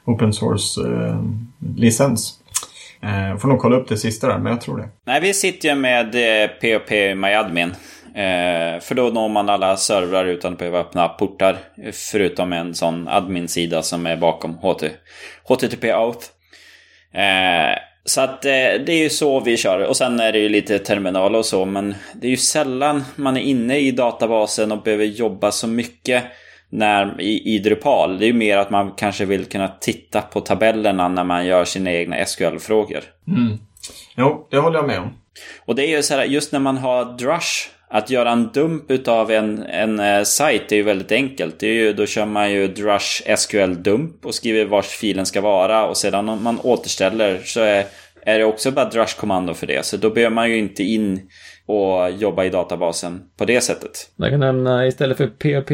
[0.06, 0.82] Open source
[1.76, 2.39] licens.
[3.39, 4.89] Får nog kolla upp det sista där, men jag tror det.
[5.06, 6.12] Nej, vi sitter ju med
[6.62, 7.76] POP My Admin.
[8.82, 11.58] för då når man alla servrar utan att behöva öppna portar.
[12.12, 14.58] Förutom en sån admin-sida som är bakom
[15.43, 16.28] HTTP Auth.
[17.16, 18.51] Eh, Så att eh,
[18.86, 19.80] det är ju så vi kör.
[19.80, 21.66] Och sen är det ju lite terminal och så.
[21.66, 26.24] Men det är ju sällan man är inne i databasen och behöver jobba så mycket
[26.70, 28.20] när, i, i Drupal.
[28.20, 31.66] Det är ju mer att man kanske vill kunna titta på tabellerna när man gör
[31.66, 33.03] sina egna SQL-frågor.
[33.28, 33.57] Mm.
[34.18, 35.13] Jo, det håller jag med om.
[35.66, 38.91] Och det är ju så här, just när man har Drush att göra en dump
[38.91, 41.59] utav en, en eh, uh, sajt är ju väldigt enkelt.
[41.59, 45.41] Det är ju, då kör man ju Drush SQL dump och skriver vars filen ska
[45.41, 47.86] vara och sedan om man återställer så är,
[48.25, 49.86] är det också bara Drush-kommando för det.
[49.86, 51.29] Så då behöver man ju inte in
[51.65, 54.09] och jobba i databasen på det sättet.
[54.15, 55.71] Jag kan nämna istället för PHP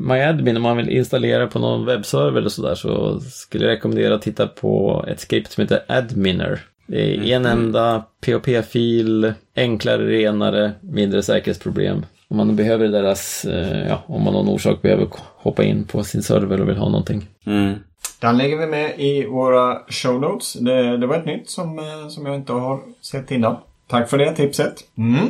[0.00, 4.22] MyAdmin om man vill installera på någon webbserver eller sådär så skulle jag rekommendera att
[4.22, 6.60] titta på ett skript som heter Adminer.
[6.92, 7.32] Det är mm.
[7.32, 12.06] en enda POP-fil, enklare, renare, mindre säkerhetsproblem.
[12.28, 16.04] Om man behöver deras, eh, ja, om man av någon orsak behöver hoppa in på
[16.04, 17.26] sin server och vill ha någonting.
[17.46, 17.74] Mm.
[18.20, 20.52] Den lägger vi med i våra show notes.
[20.52, 23.56] Det, det var ett nytt som, eh, som jag inte har sett innan.
[23.86, 24.74] Tack för det tipset.
[24.98, 25.28] Mm.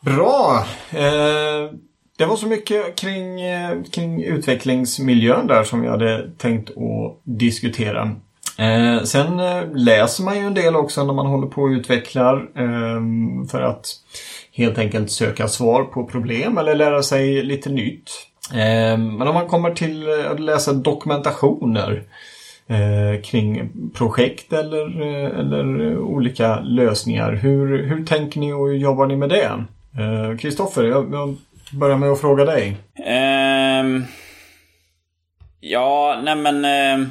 [0.00, 0.66] Bra!
[0.90, 1.70] Eh,
[2.18, 8.16] det var så mycket kring, eh, kring utvecklingsmiljön där som jag hade tänkt att diskutera.
[8.62, 12.36] Eh, sen eh, läser man ju en del också när man håller på och utvecklar
[12.36, 13.00] eh,
[13.50, 13.86] för att
[14.52, 18.10] helt enkelt söka svar på problem eller lära sig lite nytt.
[18.52, 22.02] Eh, men om man kommer till eh, att läsa dokumentationer
[22.66, 27.32] eh, kring projekt eller, eh, eller olika lösningar.
[27.32, 29.64] Hur, hur tänker ni och hur jobbar ni med det?
[30.40, 31.36] Kristoffer, jag, jag
[31.72, 32.76] börjar med att fråga dig.
[33.06, 34.04] Ehm,
[35.60, 37.08] ja, nej men ehm,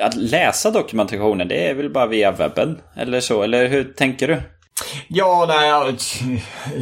[0.00, 2.78] att läsa dokumentationen, det är väl bara via webben?
[2.96, 4.40] Eller så, eller hur tänker du?
[5.08, 5.96] Ja, nej,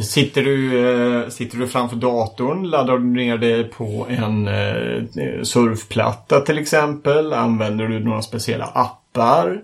[0.03, 6.39] sitter du, eh, sitter du framför datorn, laddar du ner det på en eh, surfplatta
[6.39, 9.61] till exempel, använder du några speciella appar?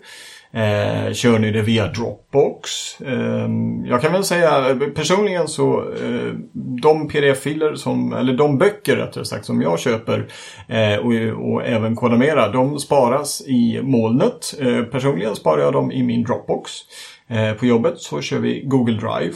[0.55, 2.69] Eh, kör ni det via Dropbox?
[3.01, 3.49] Eh,
[3.85, 6.33] jag kan väl säga personligen så eh,
[6.81, 10.27] de pdf-filer som, eller de böcker rättare sagt som jag köper
[10.67, 14.53] eh, och, och, även Kodamera, de sparas i molnet.
[14.59, 16.71] Eh, personligen sparar jag dem i min Dropbox.
[17.27, 19.33] Eh, på jobbet så kör vi Google Drive.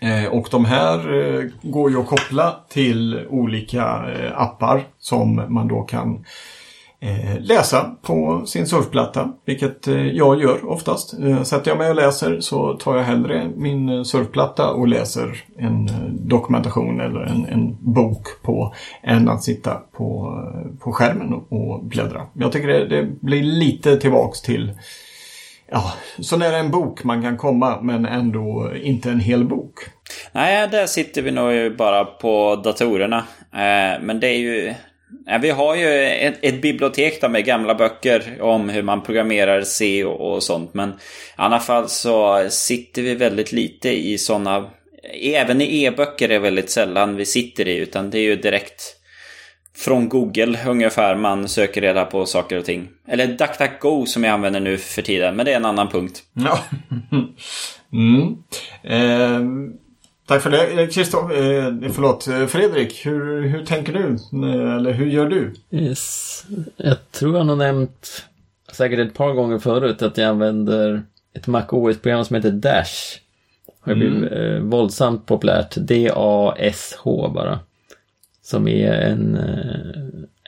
[0.00, 5.68] Eh, och de här eh, går ju att koppla till olika eh, appar som man
[5.68, 6.61] då kan Eh,
[7.04, 11.18] Eh, läsa på sin surfplatta, vilket eh, jag gör oftast.
[11.18, 15.44] Eh, sätter jag mig och läser så tar jag hellre min eh, surfplatta och läser
[15.58, 20.38] en eh, dokumentation eller en, en bok på än att sitta på,
[20.80, 22.26] på skärmen och bläddra.
[22.32, 24.72] Jag tycker det, det blir lite tillbaks till
[25.70, 29.74] Ja, så nära en bok man kan komma men ändå inte en hel bok.
[30.32, 33.24] Nej, där sitter vi nog bara på datorerna.
[34.00, 34.74] Men det är ju
[35.40, 40.04] vi har ju ett, ett bibliotek där med gamla böcker om hur man programmerar C
[40.04, 40.74] och, och sånt.
[40.74, 40.92] Men i
[41.36, 44.70] alla fall så sitter vi väldigt lite i sådana...
[45.12, 47.76] E, även i e-böcker är det väldigt sällan vi sitter i.
[47.76, 48.82] Utan det är ju direkt
[49.76, 52.88] från Google ungefär man söker reda på saker och ting.
[53.08, 55.36] Eller DuckDuckGo som jag använder nu för tiden.
[55.36, 56.22] Men det är en annan punkt.
[56.32, 56.58] Ja.
[57.92, 58.36] Mm.
[58.82, 59.40] Eh,
[60.32, 60.86] Tack för det.
[60.86, 64.06] Kristoff, eh, förlåt, eh, Fredrik, hur, hur tänker du?
[64.48, 65.52] Eh, eller hur gör du?
[65.70, 66.44] Yes.
[66.76, 68.24] Jag tror jag har nämnt
[68.72, 71.02] säkert ett par gånger förut att jag använder
[71.34, 73.18] ett Mac OS-program som heter Dash.
[73.84, 74.56] Det har blivit mm.
[74.56, 75.74] eh, våldsamt populärt.
[75.76, 77.60] D-A-S-H bara.
[78.42, 79.38] Som är en,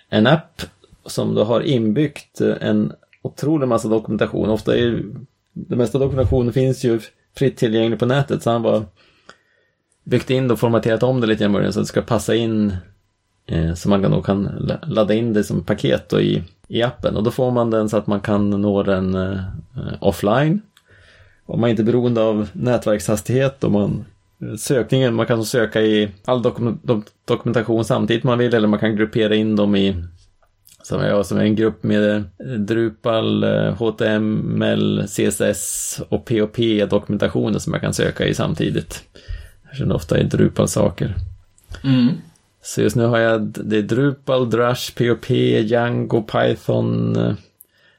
[0.09, 0.63] en app
[1.07, 4.51] som då har inbyggt en otrolig massa dokumentation.
[4.51, 5.03] Ofta är
[5.53, 7.01] det mesta dokumentationen finns ju
[7.37, 8.85] fritt tillgänglig på nätet så han bara
[10.05, 12.77] byggt in och formaterat om det lite grann så att det ska passa in
[13.47, 17.23] eh, så man då kan ladda in det som paket då i, i appen och
[17.23, 19.39] då får man den så att man kan nå den eh,
[20.01, 20.61] offline.
[21.47, 24.05] Om man är inte är beroende av nätverkshastighet och man
[24.43, 26.81] eh, sökningen, man kan söka i all dokum
[27.25, 30.05] dokumentation samtidigt man vill eller man kan gruppera in dem i
[30.83, 32.23] som jag som är en grupp med eh,
[32.59, 36.57] Drupal, eh, HTML, CSS och POP
[36.91, 39.05] dokumentationer som jag kan söka i samtidigt.
[39.75, 41.15] Eftersom det ofta är Drupal-saker.
[41.85, 42.09] Mm.
[42.63, 47.17] Så just nu har jag, det är Drupal, Drush, POP, Django, Python,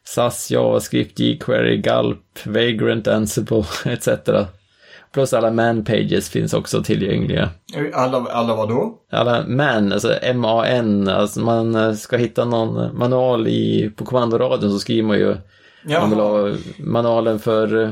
[0.04, 4.10] SAS, JavaScript, jQuery, Gulp, Vagrant, Ansible etc.
[5.12, 7.50] Plus alla man-pages finns också tillgängliga.
[7.94, 9.00] Alla, alla vad då?
[9.12, 15.08] Alla man, alltså M-A-N, alltså man ska hitta någon manual i, på kommandoradion så skriver
[15.08, 15.36] man ju
[15.86, 16.02] Jaha.
[16.02, 17.92] man vill ha manualen för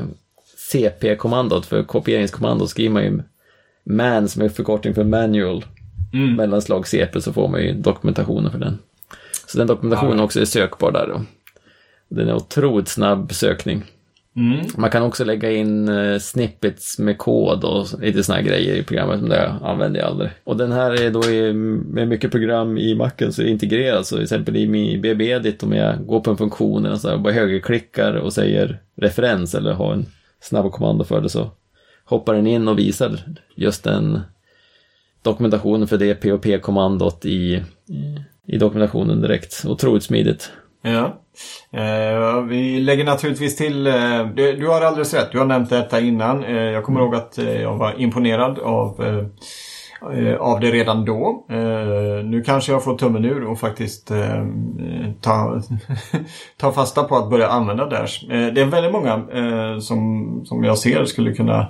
[0.72, 3.22] CP-kommandot, för kopieringskommandot skriver man ju
[3.84, 5.64] MAN som är förkortning för manual.
[6.12, 6.36] Mm.
[6.36, 8.78] Mellanslag CP så får man ju dokumentationen för den.
[9.46, 10.24] Så den dokumentationen ja.
[10.24, 11.20] också är sökbar där då.
[12.08, 13.84] Den är otroligt snabb sökning.
[14.36, 14.66] Mm.
[14.76, 19.20] Man kan också lägga in uh, snippets med kod och lite sådana grejer i programmet,
[19.20, 20.30] men det använder jag aldrig.
[20.44, 24.06] Och den här är då i, med mycket program i Macen så är det integrerat,
[24.06, 27.32] så till exempel i min BB-edit om jag går på en funktion och så bara
[27.32, 30.06] högerklickar och säger referens eller har en
[30.40, 31.50] snabb kommando för det så
[32.04, 33.18] hoppar den in och visar
[33.54, 34.20] just den
[35.22, 37.62] dokumentationen för det POP-kommandot i,
[38.46, 39.64] i dokumentationen direkt.
[39.66, 40.50] Otroligt smidigt.
[40.82, 41.20] Ja.
[41.72, 46.00] Eh, vi lägger naturligtvis till, eh, du, du, har alldeles rätt, du har nämnt detta
[46.00, 46.44] innan.
[46.44, 51.04] Eh, jag kommer ihåg att eh, jag var imponerad av, eh, eh, av det redan
[51.04, 51.46] då.
[52.24, 54.10] nu kanske jag får tummen ur och faktiskt
[55.20, 55.62] ta,
[56.56, 58.26] ta fasta på att börja använda Dash.
[58.28, 59.22] det är väldigt många
[59.80, 61.66] som, som jag ser skulle kunna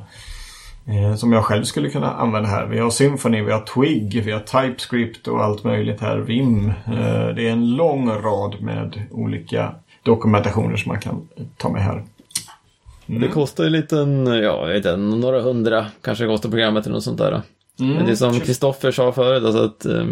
[1.17, 2.67] som jag själv skulle kunna använda här.
[2.67, 6.19] Vi har Symfony, vi har Twig, vi har TypeScript och allt möjligt här.
[6.19, 6.69] Vim.
[6.69, 12.05] Eh, det är en lång rad med olika dokumentationer som man kan ta med här.
[13.07, 13.21] Mm.
[13.21, 17.05] Det kostar ju liten, ja, jag vet inte, några hundra kanske kostar programmet eller något
[17.05, 17.43] sånt där.
[17.81, 17.95] Mm.
[17.95, 20.07] Men det är som Kristoffer sa förut, alltså att eh,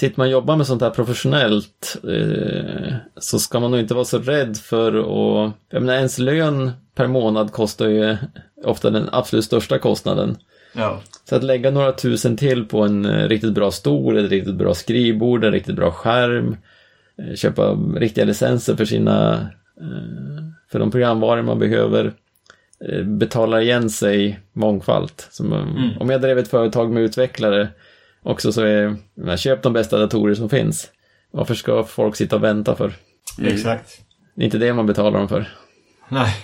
[0.00, 4.04] sitter man och jobbar med sånt här professionellt eh, så ska man nog inte vara
[4.04, 8.16] så rädd för att, jag menar ens lön per månad kostar ju
[8.64, 10.36] ofta den absolut största kostnaden.
[10.72, 11.00] Ja.
[11.28, 14.74] Så att lägga några tusen till på en eh, riktigt bra stol, ett riktigt bra
[14.74, 16.56] skrivbord, en riktigt bra skärm,
[17.18, 19.32] eh, köpa riktiga licenser för sina,
[19.80, 20.42] eh,
[20.72, 22.12] för de programvaror man behöver,
[23.04, 25.28] betala igen sig mångfalt.
[25.30, 25.98] Som, mm.
[26.00, 27.68] Om jag drev ett företag med utvecklare
[28.22, 28.96] också så är,
[29.36, 30.90] köp de bästa datorer som finns.
[31.30, 32.92] Varför ska folk sitta och vänta för?
[33.38, 33.54] Mm.
[33.54, 34.00] Exakt.
[34.34, 35.48] Det är inte det man betalar dem för.
[36.08, 36.36] Nej.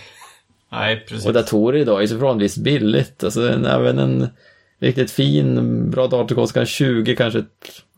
[0.72, 1.26] Nej, precis.
[1.26, 3.24] Och datorer idag är så förhållandevis billigt.
[3.24, 4.28] Alltså en, även en
[4.78, 7.44] riktigt fin, bra dator kostar 20, kanske,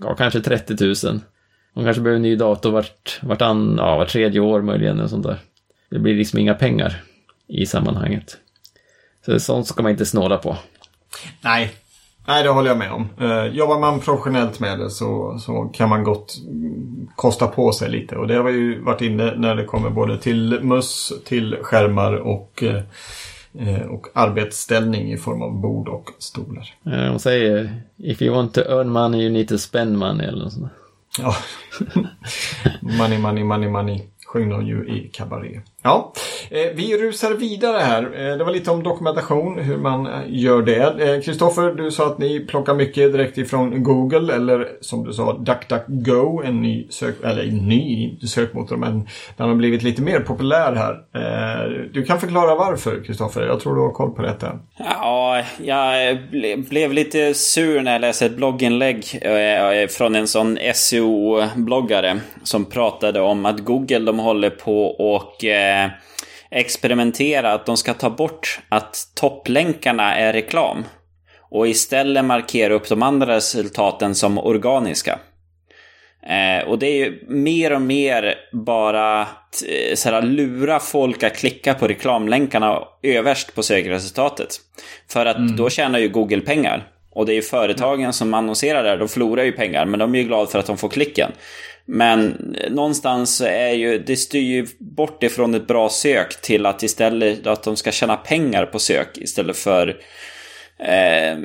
[0.01, 1.20] ja, kanske 30 000.
[1.74, 5.01] Man kanske behöver en ny dator vart, vart, an, ja, vart tredje år möjligen.
[5.01, 5.39] Och sånt där.
[5.91, 7.03] Det blir liksom inga pengar
[7.47, 8.37] i sammanhanget.
[9.26, 10.57] Så sånt ska man inte snåla på.
[11.41, 11.72] Nej,
[12.29, 13.09] Nej, det håller jag med om.
[13.20, 16.37] Uh, jobbar man professionellt med det så, så kan man gott
[17.16, 18.16] kosta på sig lite.
[18.16, 22.12] Och det har vi ju varit inne när det kommer både till möss, till skärmar
[22.12, 26.74] och, uh, och arbetsställning i form av bord och stolar.
[26.83, 30.53] De säger If you want to earn money you need to spend money eller något
[30.53, 30.72] sånt.
[31.18, 31.37] Ja.
[32.99, 35.62] money, money, money, money sjöng de ju i Cabaret.
[35.83, 36.12] Ja,
[36.51, 38.03] eh, vi rusar vidare här.
[38.03, 41.24] Eh, det var lite om dokumentation, hur man eh, gör det.
[41.24, 46.43] Kristoffer, du sa att ni plockar mycket direkt ifrån Google eller som du sa DuckDuckGo,
[46.43, 51.89] en ny, sök, eller en ny sökmotor men den har blivit lite mer populär här.
[51.93, 53.43] Du kan förklara varför, Kristoffer.
[53.43, 54.59] Jag tror du har koll på detta.
[54.79, 56.18] Ja, jag
[56.68, 59.05] blev lite sur när jag läste ett blogginlägg
[59.91, 65.45] från en sån SEO-bloggare som pratade om att Google de håller på och
[66.51, 70.85] experimentera att de ska ta bort att topplänkarna är reklam.
[71.51, 75.19] Och istället markera upp de andra resultaten som organiska.
[76.29, 81.37] Eh, och det är ju mer och mer bara att eh, såhär, lura folk att
[81.37, 84.57] klicka på reklamlänkarna överst på sökresultatet.
[85.09, 85.57] För att mm.
[85.57, 86.87] då tjänar ju Google pengar.
[87.11, 90.19] Och det är ju företagen som annonserar där, de förlorar ju pengar, men de är
[90.19, 91.33] ju glada för att de får klicken.
[91.91, 97.47] Men någonstans är ju, det styr ju bort ifrån ett bra sök till att istället
[97.47, 99.89] att de ska tjäna pengar på sök istället för
[100.78, 101.36] eh,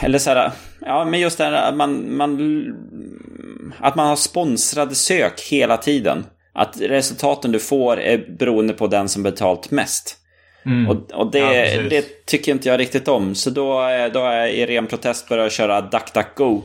[0.00, 2.38] eller så här, ja men just det här att man, man,
[3.78, 6.26] att man har sponsrade sök hela tiden.
[6.52, 10.16] Att resultaten du får är beroende på den som betalt mest.
[10.66, 10.88] Mm.
[10.88, 13.34] Och, och det, ja, det, tycker inte jag riktigt om.
[13.34, 13.80] Så då,
[14.12, 16.62] då jag i ren protest börjat köra DuckDuckGo.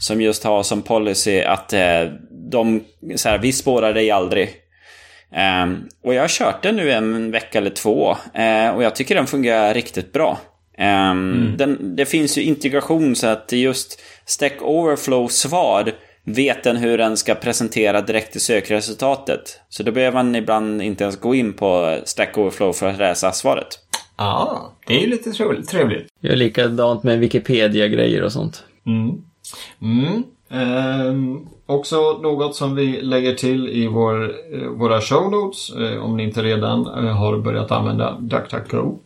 [0.00, 2.02] Som just har som policy att eh,
[2.50, 2.84] de,
[3.16, 4.54] så här, vi spårar dig aldrig.
[5.62, 8.10] Um, och jag har kört den nu en vecka eller två.
[8.10, 10.38] Uh, och jag tycker den fungerar riktigt bra.
[10.78, 11.56] Um, mm.
[11.56, 15.92] den, det finns ju integration så att just Stack Overflow-svar
[16.24, 19.60] vet den hur den ska presentera direkt i sökresultatet.
[19.68, 23.32] Så då behöver man ibland inte ens gå in på Stack Overflow för att läsa
[23.32, 23.68] svaret.
[24.16, 26.08] Ja, ah, det är ju lite trevligt.
[26.20, 28.64] Jag är likadant med Wikipedia-grejer och sånt.
[28.86, 29.22] Mm.
[29.82, 30.22] Mm.
[30.50, 34.24] Ehm, också något som vi lägger till i vår,
[34.54, 38.98] eh, våra show notes eh, om ni inte redan eh, har börjat använda DuckDuckGo.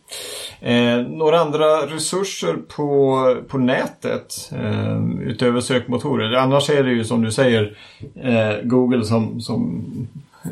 [0.59, 6.33] Eh, några andra resurser på, på nätet ehm, utöver sökmotorer.
[6.33, 7.77] Annars är det ju som du säger
[8.15, 9.83] eh, Google som, som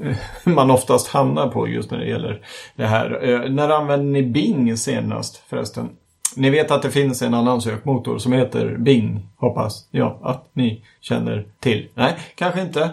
[0.03, 0.17] eh,
[0.53, 2.41] man oftast hamnar på just när det gäller
[2.75, 3.45] det här.
[3.49, 5.89] när använde ni Bing senast förresten?
[6.35, 10.85] Ni vet att det finns en annan sökmotor som heter Bing, hoppas jag att ni
[11.01, 11.87] känner till.
[11.93, 12.89] Nej, kanske inte.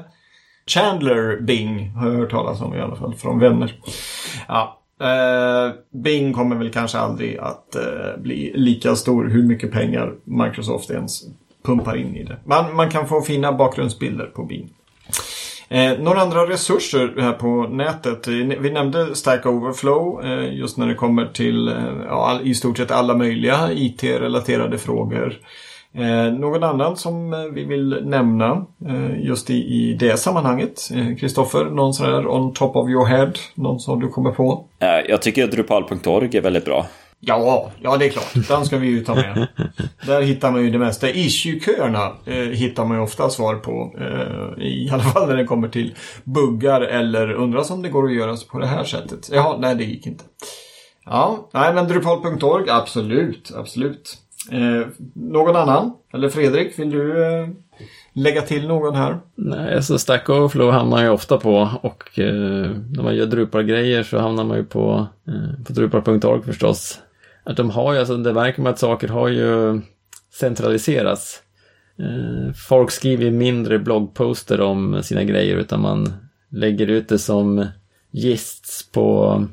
[0.67, 3.75] Chandler Bing har jag hört talas om i alla fall från vänner.
[4.49, 10.15] Ja, Eh, Bing kommer väl kanske aldrig att eh, bli lika stor hur mycket pengar
[10.25, 11.23] Microsoft ens
[11.63, 12.37] pumpar in i det.
[12.45, 14.71] Man, man kan få fina bakgrundsbilder på Bing.
[15.69, 18.29] Eh, några andra resurser här på nätet.
[18.29, 21.75] Eh, vi nämnde Stack Overflow eh, just när det kommer till eh,
[22.07, 25.35] ja, i stort sett alla möjliga IT-relaterade frågor.
[25.95, 30.91] Eh, någon annan som eh, vi vill nämna eh, just i, i det sammanhanget?
[30.95, 33.33] Eh, Kristoffer, eh, någon sån här on top of your head?
[33.55, 34.65] Någon som du kommer på?
[35.09, 36.87] Jag tycker att Drupal.org är väldigt bra.
[37.21, 38.49] Ja, ja det är klart.
[38.49, 39.49] Den ska vi ju ta med.
[40.07, 41.11] Där hittar man ju det mesta.
[41.11, 43.95] Issue-köerna eh, hittar man ju ofta svar på.
[43.99, 45.95] Eh, I alla fall när det kommer till
[46.25, 49.31] buggar eller undras om det går att göra på det här sättet.
[49.33, 50.25] Jaha, nej det gick inte.
[51.05, 54.19] Ja, nej men Drupal.org, absolut, absolut.
[54.53, 55.93] Eh, någon annan?
[56.13, 57.49] Eller Fredrik, vill du eh,
[58.13, 59.19] lägga till någon här?
[59.35, 64.03] Nej, alltså Stack Overflow hamnar man ju ofta på och eh, när man gör Drupal-grejer
[64.03, 67.01] så hamnar man ju på, eh, på Drupal.org förstås.
[67.49, 69.81] Att de har ju, alltså det verkar med att saker har ju
[70.35, 71.43] centraliserats.
[71.99, 76.13] Eh, folk skriver mindre bloggposter om sina grejer utan man
[76.51, 77.67] lägger ut det som
[78.11, 79.45] gists på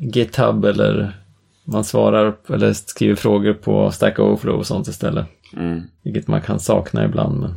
[0.00, 1.16] GitHub eller
[1.64, 5.26] man svarar eller skriver frågor på Stack Overflow och sånt istället.
[5.56, 5.82] Mm.
[6.02, 7.40] Vilket man kan sakna ibland.
[7.40, 7.54] Men...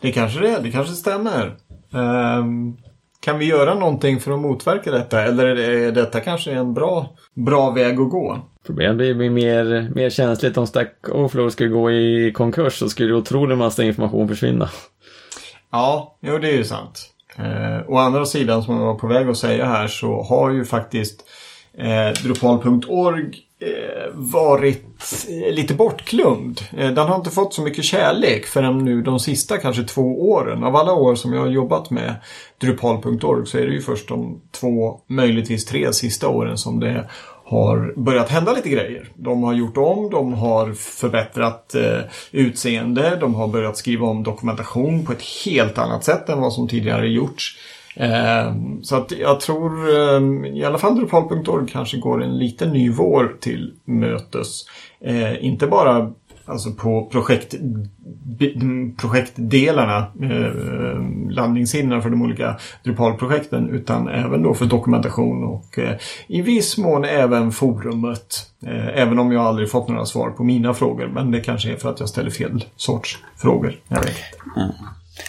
[0.00, 1.56] Det kanske det är, det kanske stämmer.
[1.90, 2.76] Um,
[3.20, 5.22] kan vi göra någonting för att motverka detta?
[5.22, 8.38] Eller är detta kanske en bra, bra väg att gå?
[8.66, 13.58] Problemet blir mer, mer känsligt om Stack Overflow skulle gå i konkurs så skulle otroligt
[13.58, 14.70] massa information försvinna.
[15.72, 17.12] Ja, jo det är ju sant.
[17.38, 20.64] Eh, å andra sidan som jag var på väg att säga här så har ju
[20.64, 21.24] faktiskt
[21.78, 23.24] eh, Drupal.org
[23.60, 24.84] eh, varit
[25.28, 26.60] eh, lite bortglömd.
[26.76, 30.64] Eh, den har inte fått så mycket kärlek förrän nu de sista kanske två åren.
[30.64, 32.14] Av alla år som jag har jobbat med
[32.60, 37.08] Drupal.org så är det ju först de två, möjligtvis tre sista åren som det
[37.48, 39.08] har börjat hända lite grejer.
[39.14, 42.00] De har gjort om, de har förbättrat eh,
[42.32, 46.68] utseende, de har börjat skriva om dokumentation på ett helt annat sätt än vad som
[46.68, 47.58] tidigare gjorts.
[47.96, 52.90] Eh, så att jag tror eh, i alla fall Drupal.org kanske går en liten ny
[52.90, 54.64] vår till mötes.
[55.00, 56.12] Eh, inte bara
[56.46, 57.54] alltså på projekt,
[58.96, 66.42] projektdelarna, eh, landningssidorna för de olika Drupal-projekten utan även då för dokumentation och eh, i
[66.42, 68.50] viss mån även forumet.
[68.66, 71.76] Eh, även om jag aldrig fått några svar på mina frågor men det kanske är
[71.76, 73.76] för att jag ställer fel sorts frågor.
[73.88, 74.16] Jag vet.
[74.56, 74.70] Mm.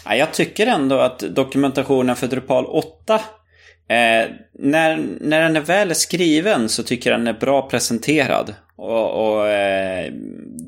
[0.06, 3.20] Ja, jag tycker ändå att dokumentationen för Drupal 8 eh,
[4.54, 8.54] när, när den är väl skriven så tycker jag den är bra presenterad.
[8.76, 10.12] Och, och eh,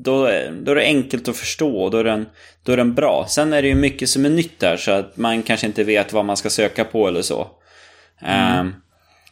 [0.04, 0.30] då,
[0.62, 2.26] då är det enkelt att förstå och då är, den,
[2.62, 3.26] då är den bra.
[3.28, 6.12] Sen är det ju mycket som är nytt där så att man kanske inte vet
[6.12, 7.48] vad man ska söka på eller så.
[8.22, 8.74] Mm.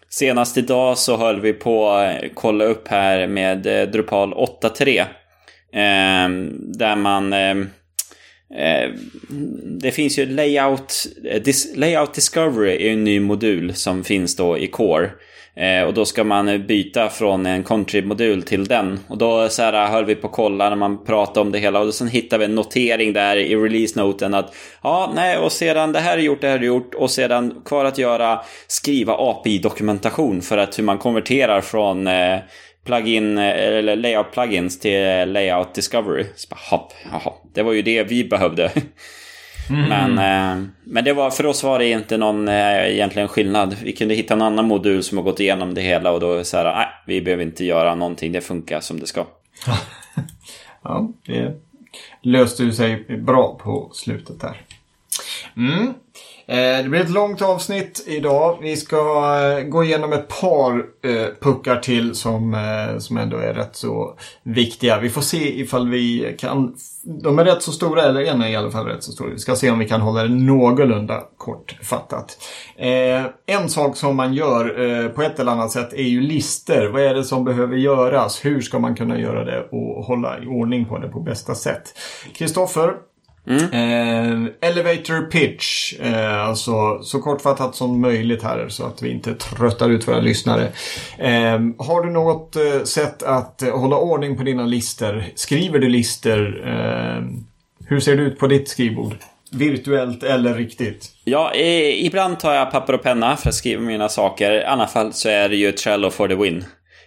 [0.08, 5.04] Senast idag så höll vi på att kolla upp här med eh, Drupal 8.3.
[5.72, 7.34] Ehm, där man
[8.54, 8.90] Eh,
[9.64, 11.42] det finns ju Layout, eh,
[11.76, 15.10] Layout Discovery är en ny modul som finns då i Core.
[15.58, 19.00] Eh, och då ska man eh, byta från en country-modul till den.
[19.08, 21.58] Och då eh, så här, höll vi på att kolla när man pratade om det
[21.58, 21.80] hela.
[21.80, 26.00] Och sen hittade vi en notering där i release-noten att ja, nej, och sedan det
[26.00, 26.94] här är gjort, det här är gjort.
[26.94, 32.38] Och sedan kvar att göra skriva API-dokumentation för att hur man konverterar från eh,
[32.86, 36.24] plugin, eller layout-plugins till layout discovery.
[36.36, 38.72] Så bara, hopp, jaha, det var ju det vi behövde.
[39.70, 39.88] Mm.
[39.88, 43.76] Men, eh, men det var, för oss var det inte någon eh, egentligen skillnad.
[43.82, 46.56] Vi kunde hitta en annan modul som har gått igenom det hela och då så
[46.56, 49.26] här, nej, vi behöver inte göra någonting, det funkar som det ska.
[50.82, 51.60] ja, det
[52.22, 54.60] löste ju sig bra på slutet där.
[55.56, 55.94] Mm.
[56.50, 58.58] Eh, det blir ett långt avsnitt idag.
[58.62, 60.72] Vi ska eh, gå igenom ett par
[61.04, 62.56] eh, puckar till som,
[62.98, 64.98] som ändå är rätt så viktiga.
[64.98, 66.76] Vi får se ifall vi kan...
[67.22, 69.28] De är rätt så stora, eller en är i alla fall rätt så stor.
[69.28, 72.38] Vi ska se om vi kan hålla det någorlunda kortfattat.
[73.46, 76.86] En sak som man gör på ett eller annat sätt är ju lister.
[76.86, 78.44] Vad är det som behöver göras?
[78.44, 81.82] Hur ska man kunna göra det och hålla i ordning på det på bästa sätt?
[82.34, 82.94] Kristoffer,
[83.48, 83.62] Mm.
[83.62, 85.94] Eh, elevator pitch.
[86.00, 90.68] Eh, alltså så kortfattat som möjligt här så att vi inte tröttar ut våra lyssnare.
[91.18, 95.24] Eh, har du något eh, sätt att eh, hålla ordning på dina listor?
[95.34, 96.68] Skriver du listor?
[96.68, 97.22] Eh,
[97.86, 99.14] hur ser det ut på ditt skrivbord?
[99.52, 101.10] Virtuellt eller riktigt?
[101.24, 104.52] Ja, ibland tar jag papper och penna för att skriva mina saker.
[104.52, 106.64] I alla fall så är det ju Trello for the win.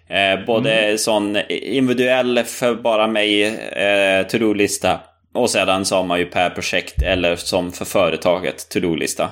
[0.10, 0.98] Eh, både mm.
[0.98, 5.00] sån individuell för bara mig eh, to-do-lista
[5.34, 9.30] och sedan så har man ju per projekt eller som för företaget to-do-lista.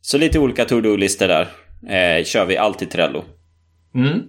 [0.00, 1.48] Så lite olika to-do-listor där.
[1.88, 3.24] Eh, kör vi alltid Trello.
[3.94, 4.22] Mm.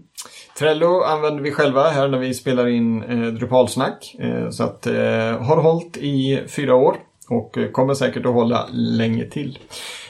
[0.59, 4.15] Trello använder vi själva här när vi spelar in eh, Drupalsnack.
[4.19, 6.95] Eh, så att eh, har hållit i fyra år
[7.29, 9.59] och eh, kommer säkert att hålla länge till.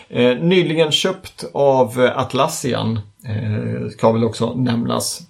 [0.10, 5.22] Eh, nyligen köpt av eh, Atlassian eh, ska väl också nämnas.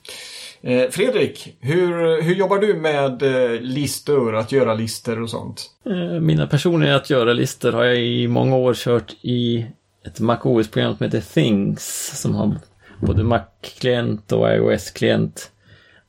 [0.66, 5.72] Eh, Fredrik, hur, hur jobbar du med eh, listor, att göra listor och sånt?
[5.86, 9.66] Eh, mina personliga att göra-listor har jag i många år kört i
[10.06, 12.56] ett MacOS-program som heter Things som har
[13.00, 15.52] både Mac-klient och iOS-klient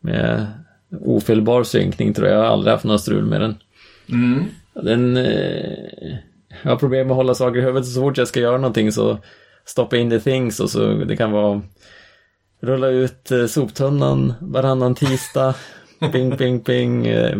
[0.01, 0.47] med
[1.01, 2.37] ofelbar synkning tror jag.
[2.37, 3.55] Jag har aldrig haft några strul med den.
[4.09, 4.45] Mm.
[4.75, 5.17] Den...
[6.63, 8.93] Jag har problem med att hålla saker i huvudet så fort jag ska göra någonting
[8.93, 9.19] så
[9.65, 11.63] stoppa in the things och så det kan vara
[12.61, 15.55] rulla ut eh, soptunnan varannan tisdag.
[16.13, 17.07] ping, ping, ping.
[17.07, 17.37] Eh,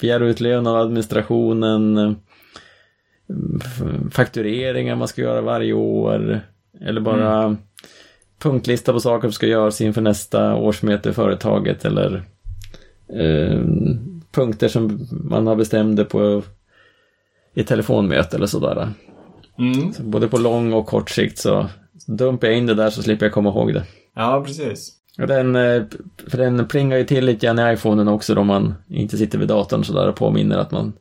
[0.00, 1.98] begära ut lön av administrationen.
[1.98, 2.12] Eh,
[4.10, 6.40] faktureringar man ska göra varje år.
[6.80, 7.58] Eller bara mm.
[8.38, 11.84] punktlista på saker som ska göras inför nästa årsmöte i företaget.
[11.84, 12.22] Eller
[13.08, 13.60] eh,
[14.32, 16.42] punkter som man har bestämde på
[17.54, 18.92] i telefonmöte eller sådär.
[19.58, 19.92] Mm.
[19.92, 21.66] Så både på lång och kort sikt så
[22.06, 23.84] dumpar jag in det där så slipper jag komma ihåg det.
[24.18, 24.92] Ja, precis.
[25.16, 25.82] Den, eh,
[26.26, 29.48] för den plingar ju till lite grann i iPhonen också då man inte sitter vid
[29.48, 30.92] datorn sådär och påminner att man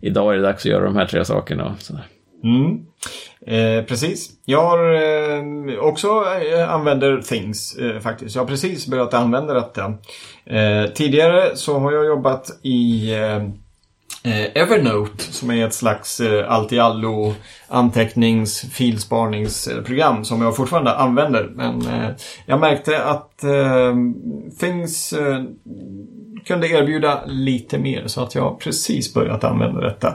[0.00, 1.74] idag är det dags att göra de här tre sakerna.
[1.78, 2.06] Sådär.
[2.44, 2.86] Mm.
[3.46, 4.30] Eh, precis.
[4.44, 6.08] Jag har eh, också
[6.52, 8.34] eh, använder Things eh, faktiskt.
[8.34, 9.94] Jag har precis börjat använda detta.
[10.44, 13.10] Eh, tidigare så har jag jobbat i
[14.24, 17.34] Eh, Evernote som är ett slags eh, allt-i-allo
[17.68, 21.50] antecknings filsparningsprogram som jag fortfarande använder.
[21.54, 22.10] Men eh,
[22.46, 23.94] jag märkte att eh,
[24.60, 25.42] Things eh,
[26.44, 30.14] kunde erbjuda lite mer så att jag precis börjat använda detta.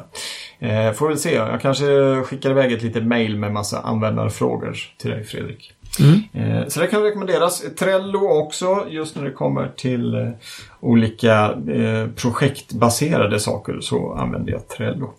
[0.60, 1.86] Eh, får väl se, jag kanske
[2.24, 5.74] skickar iväg ett litet mail med massa användarfrågor till dig Fredrik.
[6.00, 6.22] Mm.
[6.34, 7.64] Eh, så det kan rekommenderas.
[7.80, 10.30] Trello också just när det kommer till eh,
[10.80, 15.14] olika eh, projektbaserade saker så använder jag Trello.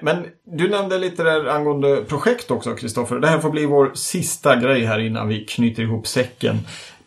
[0.00, 3.16] Men du nämnde lite där angående projekt också Kristoffer.
[3.16, 6.58] Det här får bli vår sista grej här innan vi knyter ihop säcken.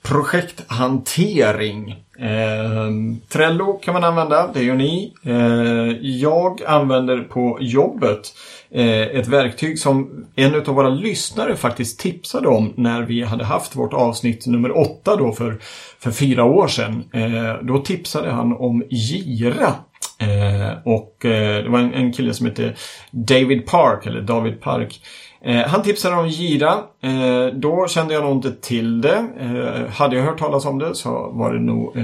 [0.02, 1.92] Projekthantering.
[2.20, 2.90] Eh,
[3.30, 5.14] Trello kan man använda, det gör ni.
[5.26, 8.34] Eh, jag använder på jobbet
[8.72, 13.76] eh, ett verktyg som en av våra lyssnare faktiskt tipsade om när vi hade haft
[13.76, 15.58] vårt avsnitt nummer åtta då för,
[16.00, 17.04] för fyra år sedan.
[17.14, 19.74] Eh, då tipsade han om Gira.
[20.20, 22.74] Eh, och eh, det var en, en kille som hette
[23.12, 25.02] David Park, eller David Park.
[25.48, 26.74] Eh, han tipsade om Gira.
[27.02, 29.28] Eh, då kände jag nog inte till det.
[29.40, 32.04] Eh, hade jag hört talas om det så var det nog eh,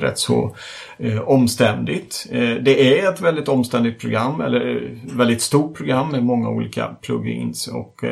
[0.00, 0.56] rätt så
[0.98, 2.26] eh, omständigt.
[2.30, 7.68] Eh, det är ett väldigt omständigt program, eller väldigt stort program med många olika plugins
[7.68, 8.04] och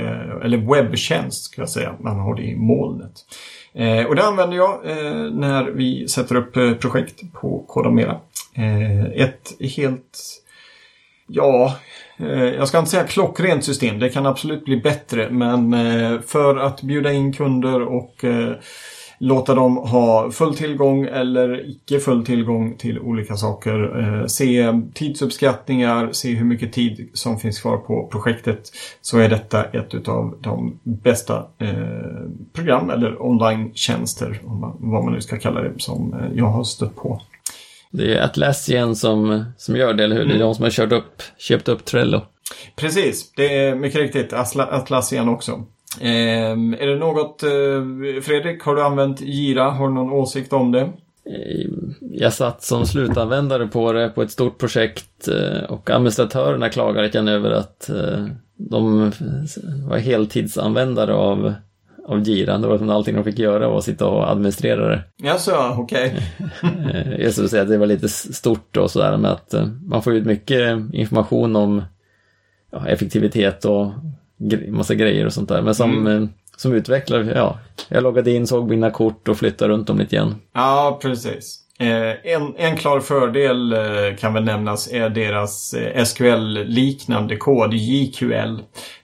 [0.45, 1.95] eller webbtjänst ska jag säga.
[2.01, 3.13] Man har det i molnet.
[4.09, 4.81] och det använder jag
[5.35, 8.17] när vi sätter upp projekt på Kodamera.
[9.15, 10.43] ett helt
[11.35, 11.77] Ja,
[12.17, 15.31] Eh, jag ska inte säga klockrent system, det kan absolut bli bättre.
[15.31, 18.53] Men eh, för att bjuda in kunder och eh,
[19.19, 24.25] låta dem ha full tillgång eller icke full tillgång till olika saker.
[24.29, 28.63] Se tidsuppskattningar, se hur mycket tid som finns kvar på projektet.
[29.01, 31.47] Så är detta ett av de bästa
[32.53, 34.41] program eller online-tjänster,
[34.79, 37.21] vad man nu ska kalla det, som jag har stött på.
[37.93, 40.25] Det är Atlassian som, som gör det, eller hur?
[40.25, 40.47] Det är mm.
[40.47, 42.21] de som har kört upp, köpt upp Trello.
[42.77, 45.65] Precis, det är mycket riktigt Atlassian också.
[46.01, 46.51] Eh,
[46.81, 49.71] är det något, eh, Fredrik, har du använt Gira?
[49.71, 50.81] Har du någon åsikt om det?
[50.81, 51.71] Eh,
[52.01, 57.19] jag satt som slutanvändare på det på ett stort projekt eh, och administratörerna klagade lite
[57.19, 59.13] över att eh, de
[59.89, 61.55] var heltidsanvändare av
[62.07, 62.63] av giran.
[62.63, 65.03] Var allting de fick göra var att sitta och administrera det.
[65.17, 66.17] Jaså, okej.
[66.39, 67.23] Okay.
[67.23, 70.15] jag skulle säga att det var lite stort och sådär med att eh, man får
[70.15, 71.83] ut mycket information om
[72.73, 73.93] ja, effektivitet och
[74.69, 75.63] massa grejer och sånt där.
[75.63, 76.23] Men som, mm.
[76.23, 77.59] Eh, som utvecklare, ja,
[77.89, 80.35] jag loggade in, såg mina kort och flyttade runt dem lite grann.
[80.55, 81.62] Ja, precis.
[81.79, 88.57] Eh, en, en klar fördel eh, kan väl nämnas är deras eh, SQL-liknande kod, JQL.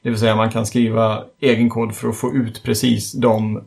[0.02, 3.64] Det vill säga man kan skriva egen kod för att få ut precis de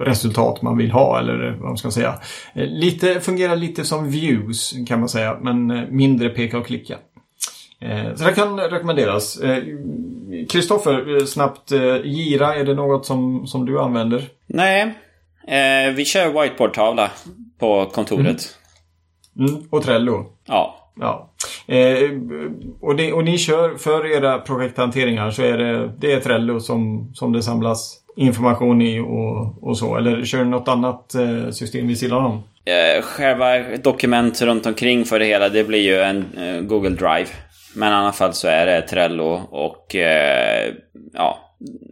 [0.00, 2.14] resultat man vill ha eller vad man ska säga.
[2.54, 6.96] Lite, fungerar lite som views kan man säga men mindre peka och klicka.
[8.16, 9.40] Så det kan rekommenderas.
[10.50, 11.72] Kristoffer, snabbt.
[12.04, 14.24] Gira, är det något som, som du använder?
[14.46, 14.94] Nej,
[15.96, 17.10] vi kör whiteboard-tavla
[17.62, 18.56] på kontoret.
[19.38, 19.54] Mm.
[19.54, 19.62] Mm.
[19.70, 20.26] Och Trello.
[20.46, 20.90] Ja.
[21.00, 21.30] ja.
[21.66, 22.10] Eh,
[22.80, 27.10] och, det, och ni kör för era projekthanteringar så är det, det är Trello som,
[27.14, 29.96] som det samlas information i och, och så?
[29.96, 32.42] Eller kör du något annat eh, system vid sidan om?
[32.64, 37.28] Eh, själva dokument runt omkring för det hela, det blir ju en eh, Google Drive.
[37.74, 40.74] Men i alla fall så är det Trello och eh,
[41.12, 41.38] ja,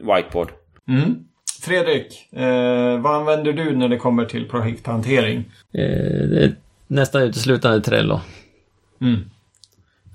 [0.01, 0.49] Whiteboard.
[0.89, 1.30] Mm.
[1.61, 5.45] Fredrik, eh, vad använder du när det kommer till projekthantering?
[5.73, 6.51] Eh,
[6.87, 8.21] nästan uteslutande Trello.
[9.01, 9.31] Mm.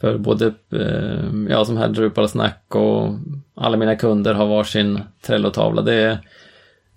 [0.01, 3.09] För både eh, jag som här Drupal Snack och
[3.55, 5.81] alla mina kunder har varsin Trello-tavla.
[5.81, 6.19] Det är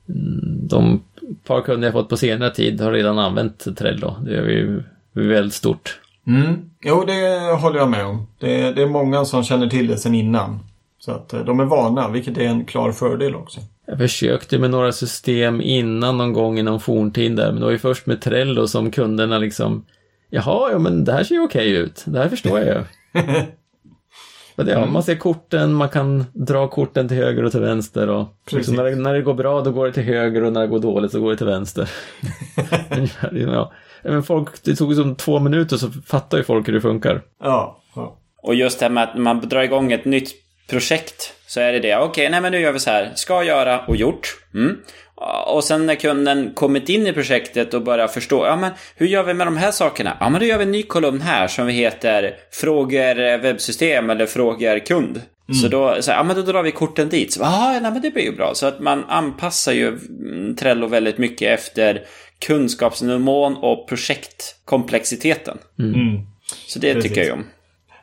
[0.08, 1.02] mm, de
[1.46, 4.16] par kunder jag fått på senare tid har redan använt Trello.
[4.24, 6.00] Det är ju väldigt stort.
[6.26, 6.70] Mm.
[6.80, 8.26] Jo, det håller jag med om.
[8.38, 10.60] Det, det är många som känner till det sedan innan.
[10.98, 13.60] Så att eh, de är vana, vilket är en klar fördel också.
[13.90, 17.72] Jag försökte med några system innan någon gång i någon forntid där, men det var
[17.72, 19.84] ju först med Trello som kunderna liksom
[20.30, 22.04] Jaha, ja men det här ser ju okej ut.
[22.06, 22.82] Det här förstår jag ju.
[24.56, 24.92] ja, mm.
[24.92, 28.08] Man ser korten, man kan dra korten till höger och till vänster.
[28.08, 30.60] Och liksom när, det, när det går bra då går det till höger och när
[30.60, 31.90] det går dåligt så går det till vänster.
[33.32, 33.72] ja.
[34.02, 37.22] Men folk, det tog som två minuter så fattar ju folk hur det funkar.
[37.40, 37.82] Ja.
[37.94, 38.18] ja.
[38.42, 40.30] Och just det här med att man drar igång ett nytt
[40.70, 41.96] projekt så är det det.
[41.96, 43.12] Okej, okay, nej men nu gör vi så här.
[43.14, 44.36] Ska göra och gjort.
[44.54, 44.76] Mm.
[45.46, 49.22] Och sen när kunden kommit in i projektet och börjar förstå, ja men hur gör
[49.22, 50.16] vi med de här sakerna?
[50.20, 54.26] Ja men då gör vi en ny kolumn här som vi heter Frågor webbsystem eller
[54.26, 55.22] Frågor kund.
[55.48, 55.60] Mm.
[55.60, 57.32] Så då, så, ja men då drar vi korten dit.
[57.32, 58.54] Så, ja men det blir ju bra.
[58.54, 59.98] Så att man anpassar ju
[60.58, 62.02] Trello väldigt mycket efter
[62.46, 65.58] kunskapsnivån och projektkomplexiteten.
[65.78, 65.94] Mm.
[65.94, 66.26] Mm.
[66.66, 67.10] Så det Precis.
[67.10, 67.46] tycker jag ju om.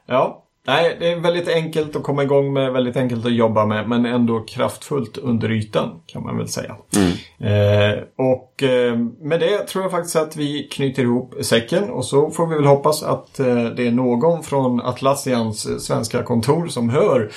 [0.08, 3.90] Ja, Nej, det är väldigt enkelt att komma igång med, väldigt enkelt att jobba med,
[3.90, 6.76] men ändå kraftfullt under ytan kan man väl säga.
[6.96, 7.12] Mm.
[7.40, 12.30] Eh, och eh, med det tror jag faktiskt att vi knyter ihop säcken och så
[12.30, 17.32] får vi väl hoppas att eh, det är någon från Atlassians svenska kontor som hör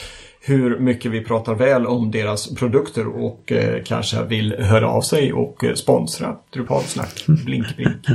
[0.48, 5.32] hur mycket vi pratar väl om deras produkter och eh, kanske vill höra av sig
[5.32, 7.24] och eh, sponsra Drupalsnack.
[7.44, 8.06] Blink, blink.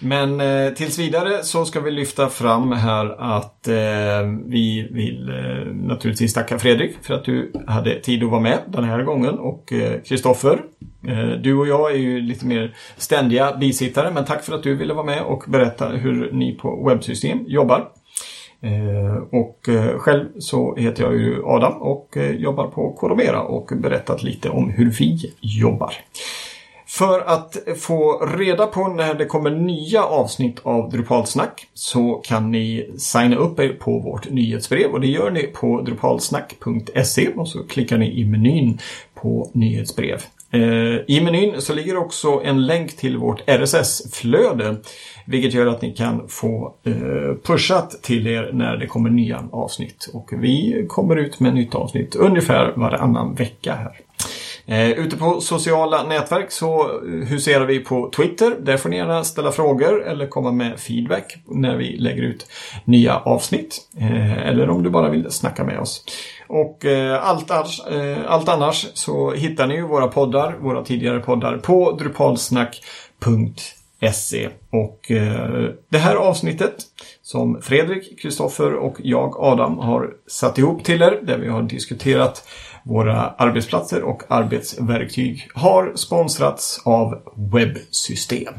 [0.00, 3.74] Men eh, tills vidare så ska vi lyfta fram här att eh,
[4.46, 8.84] vi vill eh, naturligtvis tacka Fredrik för att du hade tid att vara med den
[8.84, 10.60] här gången och eh, Kristoffer.
[11.08, 14.74] Eh, du och jag är ju lite mer ständiga bisittare men tack för att du
[14.74, 17.88] ville vara med och berätta hur ni på webbsystem jobbar.
[18.64, 23.70] Eh, och eh, själv så heter jag ju Adam och eh, jobbar på Kodomera och
[23.76, 25.94] berättat lite om hur vi jobbar.
[26.86, 32.90] För att få reda på när det kommer nya avsnitt av Drupalsnack så kan ni
[32.98, 37.98] signa upp er på vårt nyhetsbrev och det gör ni på drupalsnack.se och så klickar
[37.98, 38.78] ni i menyn
[39.14, 40.22] på nyhetsbrev.
[40.54, 44.76] Eh, I menyn så ligger också en länk till vårt RSS-flöde
[45.26, 50.10] vilket gör att ni kan få eh, pushat till er när det kommer nya avsnitt.
[50.12, 54.00] Och vi kommer ut med nytt avsnitt ungefär varannan vecka här.
[54.66, 58.56] Eh, ute på sociala nätverk så huserar vi på Twitter.
[58.60, 62.46] Där får ni gärna ställa frågor eller komma med feedback när vi lägger ut
[62.84, 63.78] nya avsnitt.
[64.00, 66.04] Eh, eller om du bara vill snacka med oss.
[66.54, 71.58] Och eh, allt, eh, allt annars så hittar ni ju våra poddar, våra tidigare poddar
[71.58, 74.48] på drupalsnack.se Se.
[74.70, 76.74] Och eh, det här avsnittet
[77.22, 82.48] som Fredrik, Kristoffer och jag, Adam, har satt ihop till er där vi har diskuterat
[82.82, 87.18] våra arbetsplatser och arbetsverktyg har sponsrats av
[87.52, 88.54] Webbsystem.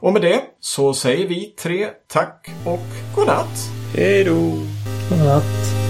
[0.00, 3.70] Och med det så säger vi tre tack och godnatt.
[3.94, 4.52] Hej då!
[5.10, 5.87] Godnatt.